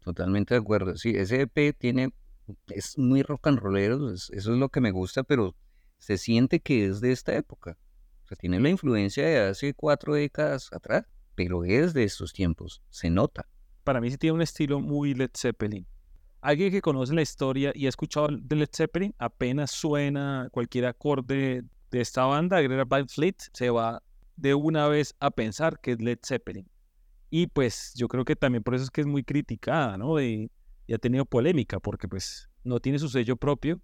totalmente 0.00 0.54
de 0.54 0.60
acuerdo. 0.60 0.96
Sí, 0.96 1.10
ese 1.16 1.40
EP 1.42 1.72
tiene, 1.78 2.12
es 2.68 2.98
muy 2.98 3.22
rock 3.22 3.46
and 3.46 3.58
rollero, 3.58 4.12
eso 4.12 4.32
es 4.32 4.46
lo 4.46 4.68
que 4.68 4.82
me 4.82 4.90
gusta, 4.90 5.22
pero 5.22 5.56
se 5.98 6.18
siente 6.18 6.60
que 6.60 6.84
es 6.84 7.00
de 7.00 7.12
esta 7.12 7.34
época. 7.34 7.78
O 8.24 8.28
sea, 8.28 8.36
tiene 8.36 8.60
la 8.60 8.68
influencia 8.68 9.26
de 9.26 9.38
hace 9.38 9.72
cuatro 9.72 10.14
décadas 10.14 10.70
atrás 10.72 11.06
pero 11.36 11.64
es 11.64 11.94
de 11.94 12.02
estos 12.02 12.32
tiempos, 12.32 12.82
se 12.88 13.10
nota. 13.10 13.46
Para 13.86 14.00
mí 14.00 14.10
sí 14.10 14.18
tiene 14.18 14.34
un 14.34 14.42
estilo 14.42 14.80
muy 14.80 15.14
Led 15.14 15.30
Zeppelin. 15.32 15.86
Alguien 16.40 16.72
que 16.72 16.82
conoce 16.82 17.14
la 17.14 17.22
historia 17.22 17.70
y 17.72 17.86
ha 17.86 17.88
escuchado 17.88 18.26
de 18.32 18.56
Led 18.56 18.68
Zeppelin, 18.74 19.14
apenas 19.16 19.70
suena 19.70 20.48
cualquier 20.50 20.86
acorde 20.86 21.62
de 21.92 22.00
esta 22.00 22.24
banda, 22.24 22.60
Greta 22.60 22.82
Van 22.84 23.08
Fleet, 23.08 23.36
se 23.52 23.70
va 23.70 24.02
de 24.34 24.54
una 24.54 24.88
vez 24.88 25.14
a 25.20 25.30
pensar 25.30 25.78
que 25.78 25.92
es 25.92 26.02
Led 26.02 26.18
Zeppelin. 26.26 26.68
Y 27.30 27.46
pues 27.46 27.92
yo 27.94 28.08
creo 28.08 28.24
que 28.24 28.34
también 28.34 28.64
por 28.64 28.74
eso 28.74 28.82
es 28.82 28.90
que 28.90 29.02
es 29.02 29.06
muy 29.06 29.22
criticada, 29.22 29.96
¿no? 29.96 30.20
Y, 30.20 30.50
y 30.88 30.92
ha 30.92 30.98
tenido 30.98 31.24
polémica, 31.24 31.78
porque 31.78 32.08
pues 32.08 32.50
no 32.64 32.80
tiene 32.80 32.98
su 32.98 33.08
sello 33.08 33.36
propio, 33.36 33.80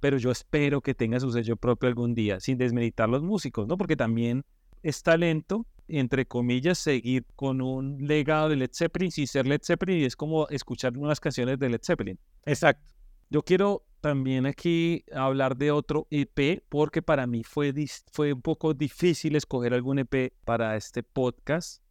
pero 0.00 0.16
yo 0.16 0.30
espero 0.30 0.80
que 0.80 0.94
tenga 0.94 1.20
su 1.20 1.30
sello 1.30 1.56
propio 1.56 1.90
algún 1.90 2.14
día, 2.14 2.40
sin 2.40 2.56
desmeditar 2.56 3.10
los 3.10 3.22
músicos, 3.22 3.68
¿no? 3.68 3.76
Porque 3.76 3.96
también 3.96 4.46
es 4.82 5.02
talento 5.02 5.66
entre 5.98 6.26
comillas, 6.26 6.78
seguir 6.78 7.24
con 7.36 7.60
un 7.60 7.98
legado 8.06 8.48
de 8.48 8.56
Led 8.56 8.70
Zeppelin 8.72 9.10
sin 9.10 9.26
ser 9.26 9.46
Led 9.46 9.60
Zeppelin 9.62 10.00
y 10.00 10.04
es 10.04 10.16
como 10.16 10.48
escuchar 10.48 10.96
unas 10.96 11.20
canciones 11.20 11.58
de 11.58 11.68
Led 11.68 11.80
Zeppelin. 11.82 12.18
Exacto. 12.44 12.92
Yo 13.30 13.42
quiero 13.42 13.84
también 14.00 14.46
aquí 14.46 15.04
hablar 15.12 15.56
de 15.56 15.70
otro 15.70 16.06
EP 16.10 16.62
porque 16.68 17.02
para 17.02 17.26
mí 17.26 17.44
fue, 17.44 17.72
fue 18.12 18.32
un 18.32 18.42
poco 18.42 18.74
difícil 18.74 19.36
escoger 19.36 19.72
algún 19.74 20.00
EP 20.00 20.32
para 20.44 20.76
este 20.76 21.02
podcast 21.02 21.82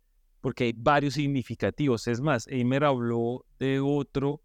porque 0.42 0.66
hay 0.66 0.74
varios 0.76 1.14
significativos. 1.14 2.08
Es 2.08 2.20
más, 2.20 2.48
Eimer 2.48 2.84
habló 2.84 3.46
de 3.60 3.80
otro, 3.80 4.42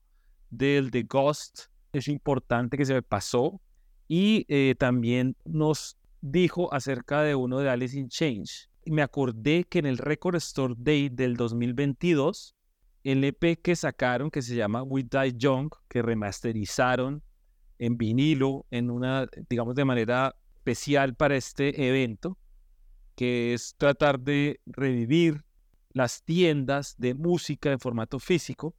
del 0.51 0.91
The 0.91 1.03
Ghost, 1.03 1.67
es 1.93 2.09
importante 2.09 2.77
que 2.77 2.85
se 2.85 2.95
me 2.95 3.03
pasó, 3.03 3.61
y 4.07 4.45
eh, 4.49 4.75
también 4.79 5.37
nos 5.45 5.99
dijo 6.21 6.73
acerca 6.73 7.23
de 7.23 7.35
uno 7.35 7.59
de 7.59 7.71
Alice 7.71 7.99
in 7.99 8.09
Change. 8.09 8.69
Me 8.87 9.03
acordé 9.03 9.65
que 9.65 9.81
en 9.81 9.87
el 9.87 9.99
Record 9.99 10.37
Store 10.37 10.75
Day 10.77 11.09
del 11.09 11.37
2022, 11.37 12.55
el 13.03 13.25
EP 13.25 13.61
que 13.61 13.75
sacaron, 13.75 14.31
que 14.31 14.43
se 14.43 14.55
llama 14.55 14.83
We 14.83 15.03
Die 15.03 15.35
Young, 15.37 15.71
que 15.89 16.03
remasterizaron 16.03 17.23
en 17.79 17.97
vinilo, 17.97 18.65
en 18.71 18.91
una, 18.91 19.27
digamos, 19.49 19.75
de 19.75 19.85
manera 19.85 20.37
especial 20.55 21.15
para 21.15 21.37
este 21.37 21.89
evento, 21.89 22.39
que 23.17 23.55
es 23.55 23.75
tratar 23.77 24.21
de 24.21 24.61
revivir 24.67 25.45
las 25.91 26.23
tiendas 26.23 26.95
de 26.99 27.15
música 27.15 27.73
en 27.73 27.81
formato 27.81 28.21
físico, 28.21 28.77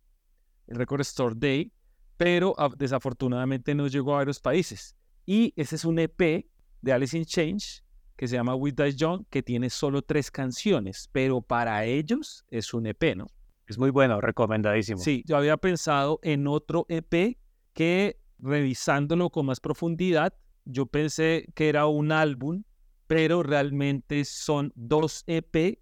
el 0.67 0.77
Record 0.77 1.01
Store 1.01 1.35
Day, 1.37 1.73
pero 2.15 2.55
desafortunadamente 2.77 3.75
no 3.75 3.87
llegó 3.87 4.13
a 4.13 4.17
varios 4.17 4.39
países. 4.39 4.95
Y 5.25 5.53
ese 5.57 5.75
es 5.75 5.83
un 5.83 5.99
EP 5.99 6.45
de 6.81 6.93
Alice 6.93 7.17
in 7.17 7.25
Change 7.25 7.83
que 8.17 8.27
se 8.27 8.35
llama 8.35 8.55
With 8.55 8.73
Die 8.73 8.95
Young, 8.95 9.25
que 9.29 9.43
tiene 9.43 9.69
solo 9.69 10.01
tres 10.01 10.31
canciones, 10.31 11.07
pero 11.11 11.41
para 11.41 11.85
ellos 11.85 12.43
es 12.49 12.73
un 12.73 12.87
EP, 12.87 13.15
¿no? 13.15 13.27
Es 13.67 13.77
muy 13.77 13.91
bueno, 13.91 14.19
recomendadísimo. 14.19 14.99
Sí, 14.99 15.23
yo 15.27 15.37
había 15.37 15.55
pensado 15.57 16.19
en 16.23 16.47
otro 16.47 16.85
EP 16.89 17.37
que 17.73 18.19
revisándolo 18.39 19.29
con 19.29 19.45
más 19.45 19.59
profundidad, 19.59 20.33
yo 20.65 20.85
pensé 20.87 21.47
que 21.53 21.69
era 21.69 21.85
un 21.85 22.11
álbum, 22.11 22.63
pero 23.05 23.43
realmente 23.43 24.25
son 24.25 24.73
dos 24.75 25.23
EP 25.27 25.79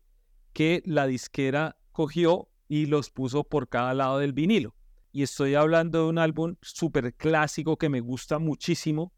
que 0.53 0.83
la 0.85 1.07
disquera 1.07 1.77
cogió 1.91 2.49
y 2.67 2.87
los 2.87 3.09
puso 3.11 3.43
por 3.43 3.69
cada 3.69 3.93
lado 3.93 4.19
del 4.19 4.33
vinilo. 4.33 4.75
Y 5.11 5.23
estoy 5.23 5.55
hablando 5.55 6.03
de 6.03 6.09
un 6.09 6.17
álbum 6.17 6.55
súper 6.61 7.13
clásico 7.13 7.77
que 7.77 7.87
me 7.87 8.01
gusta 8.01 8.39
muchísimo 8.39 9.13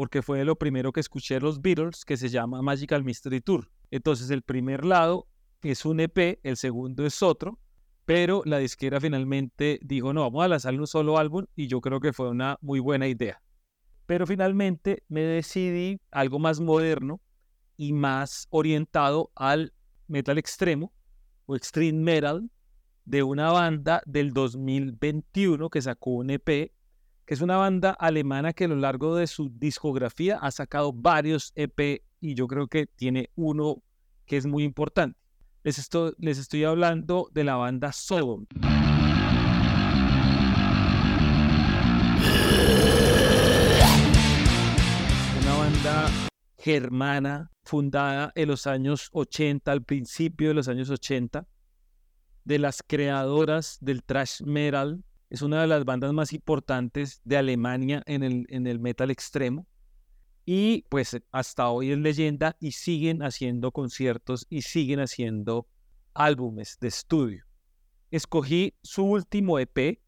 porque 0.00 0.22
fue 0.22 0.42
lo 0.46 0.56
primero 0.56 0.92
que 0.92 1.00
escuché 1.00 1.38
los 1.40 1.60
Beatles 1.60 2.06
que 2.06 2.16
se 2.16 2.30
llama 2.30 2.62
Magical 2.62 3.04
Mystery 3.04 3.42
Tour. 3.42 3.70
Entonces 3.90 4.30
el 4.30 4.40
primer 4.40 4.82
lado 4.82 5.26
es 5.62 5.84
un 5.84 6.00
EP, 6.00 6.40
el 6.42 6.56
segundo 6.56 7.04
es 7.04 7.22
otro, 7.22 7.58
pero 8.06 8.40
la 8.46 8.56
disquera 8.56 8.98
finalmente 8.98 9.78
dijo, 9.82 10.14
no, 10.14 10.22
vamos 10.22 10.42
a 10.42 10.48
lanzar 10.48 10.72
un 10.72 10.86
solo 10.86 11.18
álbum 11.18 11.44
y 11.54 11.66
yo 11.66 11.82
creo 11.82 12.00
que 12.00 12.14
fue 12.14 12.30
una 12.30 12.56
muy 12.62 12.80
buena 12.80 13.08
idea. 13.08 13.42
Pero 14.06 14.26
finalmente 14.26 15.04
me 15.08 15.20
decidí 15.20 16.00
algo 16.10 16.38
más 16.38 16.60
moderno 16.60 17.20
y 17.76 17.92
más 17.92 18.46
orientado 18.48 19.30
al 19.34 19.74
metal 20.08 20.38
extremo 20.38 20.94
o 21.44 21.56
extreme 21.56 21.98
metal 21.98 22.50
de 23.04 23.22
una 23.22 23.52
banda 23.52 24.00
del 24.06 24.32
2021 24.32 25.68
que 25.68 25.82
sacó 25.82 26.12
un 26.12 26.30
EP, 26.30 26.72
es 27.30 27.40
una 27.42 27.56
banda 27.56 27.92
alemana 27.92 28.52
que 28.52 28.64
a 28.64 28.68
lo 28.68 28.74
largo 28.74 29.14
de 29.14 29.28
su 29.28 29.50
discografía 29.50 30.38
ha 30.38 30.50
sacado 30.50 30.92
varios 30.92 31.52
EP 31.54 32.02
y 32.20 32.34
yo 32.34 32.48
creo 32.48 32.66
que 32.66 32.86
tiene 32.86 33.30
uno 33.36 33.84
que 34.26 34.36
es 34.36 34.46
muy 34.46 34.64
importante. 34.64 35.16
Les 35.62 35.78
estoy, 35.78 36.12
les 36.18 36.38
estoy 36.38 36.64
hablando 36.64 37.30
de 37.32 37.44
la 37.44 37.54
banda 37.54 37.92
Sodom. 37.92 38.46
Una 45.40 45.54
banda 45.56 46.10
germana 46.58 47.52
fundada 47.62 48.32
en 48.34 48.48
los 48.48 48.66
años 48.66 49.08
80, 49.12 49.70
al 49.70 49.84
principio 49.84 50.48
de 50.48 50.54
los 50.54 50.66
años 50.66 50.90
80, 50.90 51.46
de 52.42 52.58
las 52.58 52.82
creadoras 52.84 53.78
del 53.80 54.02
thrash 54.02 54.42
metal. 54.42 55.04
Es 55.30 55.42
una 55.42 55.60
de 55.60 55.68
las 55.68 55.84
bandas 55.84 56.12
más 56.12 56.32
importantes 56.32 57.20
de 57.24 57.36
Alemania 57.36 58.02
en 58.06 58.24
el, 58.24 58.46
en 58.48 58.66
el 58.66 58.80
metal 58.80 59.10
extremo. 59.10 59.66
Y 60.44 60.84
pues 60.88 61.16
hasta 61.30 61.68
hoy 61.68 61.92
es 61.92 61.98
leyenda 61.98 62.56
y 62.58 62.72
siguen 62.72 63.22
haciendo 63.22 63.70
conciertos 63.70 64.44
y 64.50 64.62
siguen 64.62 64.98
haciendo 64.98 65.68
álbumes 66.14 66.78
de 66.80 66.88
estudio. 66.88 67.44
Escogí 68.10 68.74
su 68.82 69.04
último 69.04 69.60
EP 69.60 70.00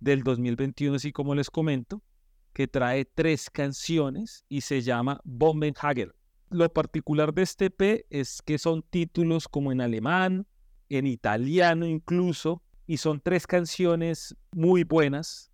del 0.00 0.24
2021, 0.24 0.96
así 0.96 1.12
como 1.12 1.36
les 1.36 1.48
comento, 1.48 2.02
que 2.52 2.66
trae 2.66 3.04
tres 3.04 3.48
canciones 3.50 4.44
y 4.48 4.62
se 4.62 4.82
llama 4.82 5.20
Bombenhager. 5.22 6.12
Lo 6.50 6.72
particular 6.72 7.32
de 7.32 7.42
este 7.42 7.66
EP 7.66 8.06
es 8.10 8.42
que 8.42 8.58
son 8.58 8.82
títulos 8.82 9.46
como 9.46 9.70
en 9.70 9.80
alemán, 9.80 10.46
en 10.88 11.06
italiano 11.06 11.86
incluso, 11.86 12.62
y 12.86 12.98
son 12.98 13.20
tres 13.20 13.46
canciones 13.46 14.36
muy 14.52 14.84
buenas, 14.84 15.50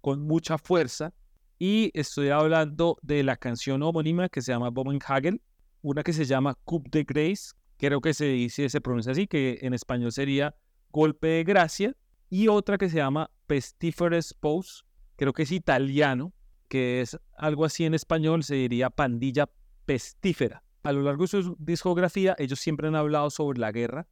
con 0.00 0.20
mucha 0.22 0.58
fuerza. 0.58 1.12
Y 1.58 1.90
estoy 1.94 2.30
hablando 2.30 2.98
de 3.02 3.22
la 3.22 3.36
canción 3.36 3.82
homónima 3.82 4.28
que 4.28 4.42
se 4.42 4.52
llama 4.52 4.70
Bombenhagel, 4.70 5.40
una 5.80 6.02
que 6.02 6.12
se 6.12 6.24
llama 6.24 6.56
Coup 6.64 6.88
de 6.90 7.04
Grace, 7.04 7.52
creo 7.78 8.00
que 8.00 8.14
se 8.14 8.26
dice, 8.26 8.68
se 8.68 8.80
pronuncia 8.80 9.12
así, 9.12 9.26
que 9.26 9.58
en 9.62 9.74
español 9.74 10.12
sería 10.12 10.54
Golpe 10.90 11.28
de 11.28 11.44
Gracia, 11.44 11.96
y 12.30 12.48
otra 12.48 12.78
que 12.78 12.88
se 12.88 12.96
llama 12.96 13.30
Pestiferous 13.46 14.34
Pose, 14.34 14.84
creo 15.16 15.32
que 15.32 15.42
es 15.42 15.52
italiano, 15.52 16.32
que 16.68 17.00
es 17.00 17.18
algo 17.36 17.64
así 17.64 17.84
en 17.84 17.94
español, 17.94 18.42
se 18.42 18.54
diría 18.54 18.90
pandilla 18.90 19.48
pestífera. 19.84 20.62
A 20.84 20.92
lo 20.92 21.02
largo 21.02 21.24
de 21.24 21.28
su 21.28 21.56
discografía, 21.58 22.34
ellos 22.38 22.58
siempre 22.58 22.88
han 22.88 22.96
hablado 22.96 23.30
sobre 23.30 23.60
la 23.60 23.70
guerra, 23.70 24.06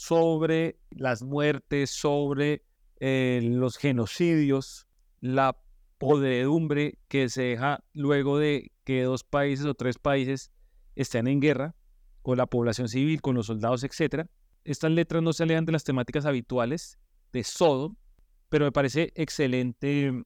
sobre 0.00 0.78
las 0.88 1.22
muertes, 1.22 1.90
sobre 1.90 2.64
eh, 3.00 3.40
los 3.42 3.76
genocidios, 3.76 4.86
la 5.20 5.60
podredumbre 5.98 6.98
que 7.08 7.28
se 7.28 7.42
deja 7.42 7.84
luego 7.92 8.38
de 8.38 8.72
que 8.84 9.02
dos 9.02 9.24
países 9.24 9.66
o 9.66 9.74
tres 9.74 9.98
países 9.98 10.52
estén 10.96 11.26
en 11.26 11.38
guerra, 11.38 11.74
con 12.22 12.38
la 12.38 12.46
población 12.46 12.88
civil, 12.88 13.20
con 13.20 13.34
los 13.34 13.48
soldados, 13.48 13.84
etc. 13.84 14.26
Estas 14.64 14.90
letras 14.90 15.22
no 15.22 15.34
se 15.34 15.42
alejan 15.42 15.66
de 15.66 15.72
las 15.72 15.84
temáticas 15.84 16.24
habituales 16.24 16.98
de 17.30 17.44
Sodom, 17.44 17.94
pero 18.48 18.64
me 18.64 18.72
parece 18.72 19.12
excelente 19.16 20.24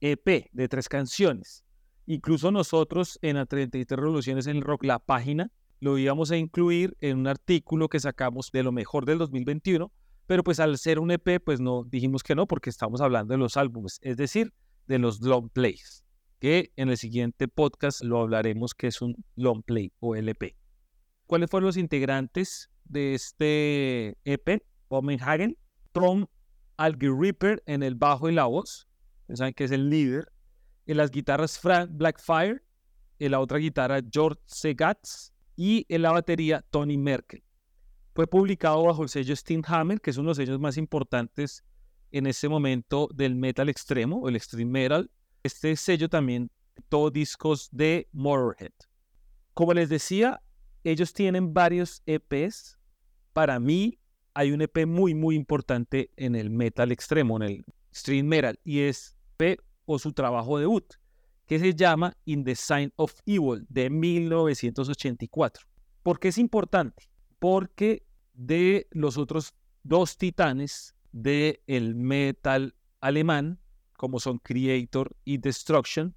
EP 0.00 0.48
de 0.52 0.68
tres 0.68 0.88
canciones. 0.88 1.64
Incluso 2.06 2.52
nosotros 2.52 3.18
en 3.22 3.34
la 3.34 3.46
33 3.46 3.98
Revoluciones 3.98 4.46
en 4.46 4.58
el 4.58 4.62
Rock, 4.62 4.84
la 4.84 5.00
página, 5.00 5.50
lo 5.80 5.98
íbamos 5.98 6.30
a 6.30 6.36
incluir 6.36 6.96
en 7.00 7.18
un 7.18 7.26
artículo 7.26 7.88
que 7.88 8.00
sacamos 8.00 8.50
de 8.52 8.62
lo 8.62 8.72
mejor 8.72 9.04
del 9.06 9.18
2021, 9.18 9.92
pero 10.26 10.44
pues 10.44 10.60
al 10.60 10.76
ser 10.78 10.98
un 10.98 11.10
EP, 11.10 11.40
pues 11.44 11.60
no 11.60 11.84
dijimos 11.84 12.22
que 12.22 12.34
no, 12.34 12.46
porque 12.46 12.70
estamos 12.70 13.00
hablando 13.00 13.32
de 13.32 13.38
los 13.38 13.56
álbumes, 13.56 13.98
es 14.02 14.16
decir, 14.16 14.52
de 14.86 14.98
los 14.98 15.20
long 15.20 15.48
plays, 15.50 16.04
que 16.38 16.72
en 16.76 16.88
el 16.90 16.96
siguiente 16.96 17.48
podcast 17.48 18.02
lo 18.02 18.20
hablaremos 18.20 18.74
que 18.74 18.88
es 18.88 19.00
un 19.00 19.16
long 19.36 19.62
play 19.62 19.92
o 20.00 20.16
LP. 20.16 20.56
¿Cuáles 21.26 21.50
fueron 21.50 21.66
los 21.66 21.76
integrantes 21.76 22.70
de 22.84 23.14
este 23.14 24.18
EP? 24.24 24.62
Bomenhagen, 24.88 25.56
Tom 25.92 26.26
Algy 26.78 27.08
Ripper 27.08 27.62
en 27.66 27.82
el 27.82 27.94
bajo 27.94 28.28
y 28.28 28.34
la 28.34 28.46
voz, 28.46 28.88
saben 29.34 29.52
que 29.52 29.64
es 29.64 29.70
el 29.70 29.90
líder. 29.90 30.32
En 30.86 30.96
las 30.96 31.10
guitarras 31.10 31.58
Frank 31.58 31.90
Blackfire, 31.92 32.62
en 33.18 33.32
la 33.32 33.40
otra 33.40 33.58
guitarra 33.58 34.00
George 34.10 34.40
Segatz 34.46 35.32
y 35.58 35.84
en 35.88 36.02
la 36.02 36.12
batería 36.12 36.64
Tony 36.70 36.96
Merkel. 36.96 37.42
Fue 38.14 38.28
publicado 38.28 38.84
bajo 38.84 39.02
el 39.02 39.08
sello 39.08 39.34
Hammer, 39.66 40.00
que 40.00 40.10
es 40.10 40.16
uno 40.16 40.26
de 40.26 40.30
los 40.30 40.36
sellos 40.36 40.60
más 40.60 40.76
importantes 40.76 41.64
en 42.12 42.28
ese 42.28 42.48
momento 42.48 43.08
del 43.12 43.34
metal 43.34 43.68
extremo, 43.68 44.28
el 44.28 44.36
extreme 44.36 44.70
metal. 44.70 45.10
Este 45.42 45.74
sello 45.74 46.08
también 46.08 46.52
todo 46.88 47.10
discos 47.10 47.68
de 47.72 48.08
Motorhead. 48.12 48.72
Como 49.52 49.74
les 49.74 49.88
decía, 49.88 50.40
ellos 50.84 51.12
tienen 51.12 51.52
varios 51.52 52.04
EPs. 52.06 52.78
Para 53.32 53.58
mí 53.58 53.98
hay 54.34 54.52
un 54.52 54.62
EP 54.62 54.86
muy, 54.86 55.12
muy 55.12 55.34
importante 55.34 56.12
en 56.16 56.36
el 56.36 56.50
metal 56.50 56.92
extremo, 56.92 57.36
en 57.36 57.42
el 57.42 57.64
stream 57.92 58.26
metal, 58.26 58.60
y 58.62 58.80
es 58.80 59.16
o 59.86 59.98
su 59.98 60.12
trabajo 60.12 60.58
debut, 60.58 60.84
que 61.48 61.58
se 61.58 61.74
llama 61.74 62.14
In 62.26 62.44
the 62.44 62.54
Sign 62.54 62.92
of 62.96 63.14
Evil 63.24 63.66
de 63.70 63.88
1984. 63.88 65.66
¿Por 66.02 66.20
qué 66.20 66.28
es 66.28 66.36
importante? 66.36 67.08
Porque 67.38 68.06
de 68.34 68.86
los 68.90 69.16
otros 69.16 69.54
dos 69.82 70.18
titanes 70.18 70.94
del 71.10 71.60
el 71.66 71.94
metal 71.94 72.74
alemán, 73.00 73.58
como 73.96 74.20
son 74.20 74.38
Creator 74.38 75.16
y 75.24 75.38
Destruction, 75.38 76.14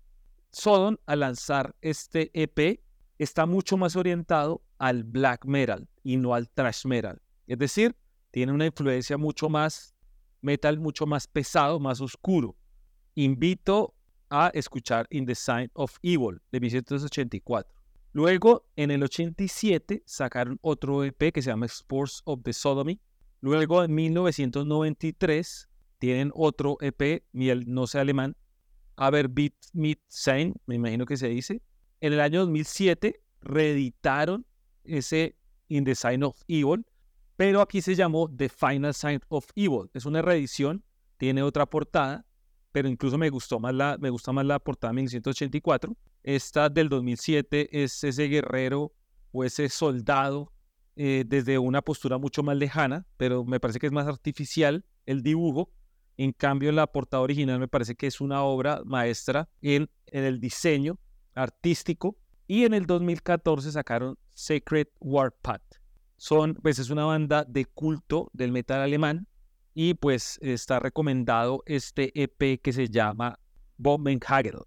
Sodom 0.51 0.97
al 1.05 1.21
lanzar 1.21 1.77
este 1.79 2.29
EP 2.33 2.83
está 3.17 3.45
mucho 3.45 3.77
más 3.77 3.95
orientado 3.95 4.61
al 4.79 5.05
black 5.05 5.45
metal 5.45 5.87
y 6.03 6.17
no 6.17 6.33
al 6.33 6.49
thrash 6.49 6.85
metal. 6.85 7.21
Es 7.47 7.57
decir, 7.57 7.95
tiene 8.31 8.51
una 8.51 8.65
influencia 8.65 9.17
mucho 9.17 9.47
más 9.47 9.95
metal, 10.41 10.77
mucho 10.77 11.05
más 11.05 11.25
pesado, 11.25 11.79
más 11.79 12.01
oscuro. 12.01 12.57
Invito 13.15 13.95
a 14.31 14.49
escuchar 14.53 15.05
In 15.11 15.25
the 15.27 15.35
Sign 15.35 15.69
of 15.73 15.97
Evil 16.01 16.41
de 16.51 16.59
1984. 16.59 17.71
Luego, 18.13 18.65
en 18.75 18.89
el 18.89 19.03
87, 19.03 20.03
sacaron 20.05 20.57
otro 20.61 21.03
EP 21.03 21.31
que 21.31 21.41
se 21.41 21.49
llama 21.51 21.67
Sports 21.67 22.21
of 22.25 22.41
the 22.43 22.53
Sodomy. 22.53 22.99
Luego, 23.41 23.83
en 23.83 23.93
1993, 23.93 25.69
tienen 25.99 26.31
otro 26.33 26.77
EP, 26.81 27.23
miel 27.31 27.65
no 27.67 27.85
sé 27.87 27.99
alemán, 27.99 28.35
Aber 28.95 29.27
Beat 29.27 29.53
Mit 29.73 29.99
Sein, 30.07 30.55
me 30.65 30.75
imagino 30.75 31.05
que 31.05 31.17
se 31.17 31.27
dice. 31.27 31.61
En 32.01 32.13
el 32.13 32.19
año 32.19 32.41
2007 32.41 33.21
reeditaron 33.41 34.45
ese 34.83 35.35
In 35.67 35.83
the 35.85 35.95
Sign 35.95 36.23
of 36.23 36.41
Evil, 36.47 36.85
pero 37.35 37.61
aquí 37.61 37.81
se 37.81 37.95
llamó 37.95 38.29
The 38.29 38.49
Final 38.49 38.93
Sign 38.93 39.21
of 39.29 39.47
Evil. 39.55 39.89
Es 39.93 40.05
una 40.05 40.21
reedición, 40.21 40.83
tiene 41.17 41.43
otra 41.43 41.65
portada, 41.65 42.25
pero 42.71 42.87
incluso 42.87 43.17
me 43.17 43.29
gustó 43.29 43.59
más 43.59 43.73
la, 43.73 43.97
me 43.99 44.09
gusta 44.09 44.31
más 44.31 44.45
la 44.45 44.59
portada 44.59 44.91
de 44.91 44.95
1984. 44.95 45.95
Esta 46.23 46.69
del 46.69 46.89
2007 46.89 47.83
es 47.83 48.03
ese 48.03 48.23
guerrero 48.27 48.93
o 49.31 49.43
ese 49.43 49.69
soldado 49.69 50.51
eh, 50.95 51.23
desde 51.25 51.57
una 51.57 51.81
postura 51.81 52.17
mucho 52.17 52.43
más 52.43 52.57
lejana, 52.57 53.05
pero 53.17 53.43
me 53.43 53.59
parece 53.59 53.79
que 53.79 53.87
es 53.87 53.91
más 53.91 54.07
artificial 54.07 54.85
el 55.05 55.23
dibujo. 55.23 55.71
En 56.17 56.33
cambio, 56.33 56.71
la 56.71 56.87
portada 56.87 57.23
original 57.23 57.59
me 57.59 57.67
parece 57.67 57.95
que 57.95 58.07
es 58.07 58.21
una 58.21 58.43
obra 58.43 58.81
maestra 58.85 59.49
en, 59.61 59.89
en 60.07 60.23
el 60.23 60.39
diseño 60.39 60.99
artístico. 61.33 62.17
Y 62.47 62.65
en 62.65 62.73
el 62.73 62.85
2014 62.85 63.71
sacaron 63.71 64.17
Sacred 64.33 64.87
Warpath. 64.99 65.63
Son, 66.17 66.53
pues 66.55 66.79
es 66.79 66.89
una 66.89 67.05
banda 67.05 67.45
de 67.45 67.65
culto 67.65 68.29
del 68.33 68.51
metal 68.51 68.81
alemán 68.81 69.27
y 69.73 69.93
pues 69.93 70.37
está 70.41 70.79
recomendado 70.79 71.63
este 71.65 72.11
EP 72.21 72.61
que 72.61 72.73
se 72.73 72.89
llama 72.89 73.39
Bombenhagel. 73.77 74.59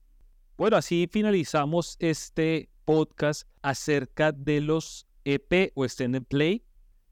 Bueno, 0.56 0.76
así 0.76 1.08
finalizamos 1.10 1.96
este 1.98 2.70
podcast 2.84 3.48
acerca 3.62 4.32
de 4.32 4.60
los 4.60 5.06
EP 5.24 5.72
o 5.74 5.84
Extended 5.84 6.22
Play, 6.22 6.64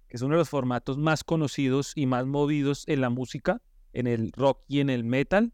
que 0.08 0.16
es 0.16 0.22
uno 0.22 0.34
de 0.34 0.38
los 0.38 0.48
formatos 0.48 0.98
más 0.98 1.24
conocidos 1.24 1.92
y 1.94 2.06
más 2.06 2.26
movidos 2.26 2.84
en 2.86 3.00
la 3.00 3.10
música, 3.10 3.60
en 3.92 4.06
el 4.06 4.32
rock 4.32 4.62
y 4.68 4.80
en 4.80 4.90
el 4.90 5.04
metal. 5.04 5.52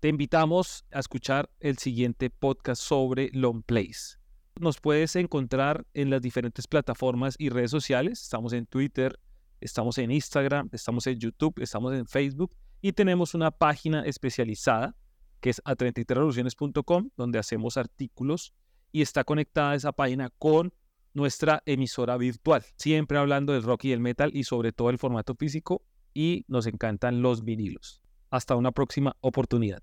Te 0.00 0.08
invitamos 0.08 0.86
a 0.92 1.00
escuchar 1.00 1.50
el 1.60 1.76
siguiente 1.76 2.30
podcast 2.30 2.82
sobre 2.82 3.30
long 3.32 3.62
plays. 3.62 4.18
Nos 4.58 4.80
puedes 4.80 5.14
encontrar 5.16 5.86
en 5.94 6.10
las 6.10 6.22
diferentes 6.22 6.66
plataformas 6.66 7.34
y 7.38 7.50
redes 7.50 7.70
sociales. 7.70 8.22
Estamos 8.22 8.52
en 8.52 8.66
Twitter, 8.66 9.18
estamos 9.60 9.98
en 9.98 10.10
Instagram, 10.10 10.68
estamos 10.72 11.06
en 11.06 11.18
YouTube, 11.18 11.54
estamos 11.60 11.94
en 11.94 12.06
Facebook 12.06 12.54
y 12.80 12.92
tenemos 12.92 13.34
una 13.34 13.50
página 13.50 14.04
especializada 14.04 14.96
que 15.40 15.50
es 15.50 15.62
a 15.64 15.74
33revoluciones.com 15.74 17.10
donde 17.16 17.38
hacemos 17.38 17.76
artículos 17.76 18.54
y 18.92 19.02
está 19.02 19.24
conectada 19.24 19.74
esa 19.74 19.92
página 19.92 20.30
con 20.38 20.72
nuestra 21.12 21.62
emisora 21.66 22.16
virtual, 22.16 22.64
siempre 22.76 23.18
hablando 23.18 23.52
del 23.52 23.62
rock 23.62 23.84
y 23.84 23.90
del 23.90 24.00
metal 24.00 24.30
y 24.34 24.44
sobre 24.44 24.72
todo 24.72 24.90
el 24.90 24.98
formato 24.98 25.34
físico 25.34 25.82
y 26.14 26.44
nos 26.48 26.66
encantan 26.66 27.22
los 27.22 27.44
vinilos. 27.44 28.02
Hasta 28.30 28.56
una 28.56 28.72
próxima 28.72 29.16
oportunidad. 29.20 29.82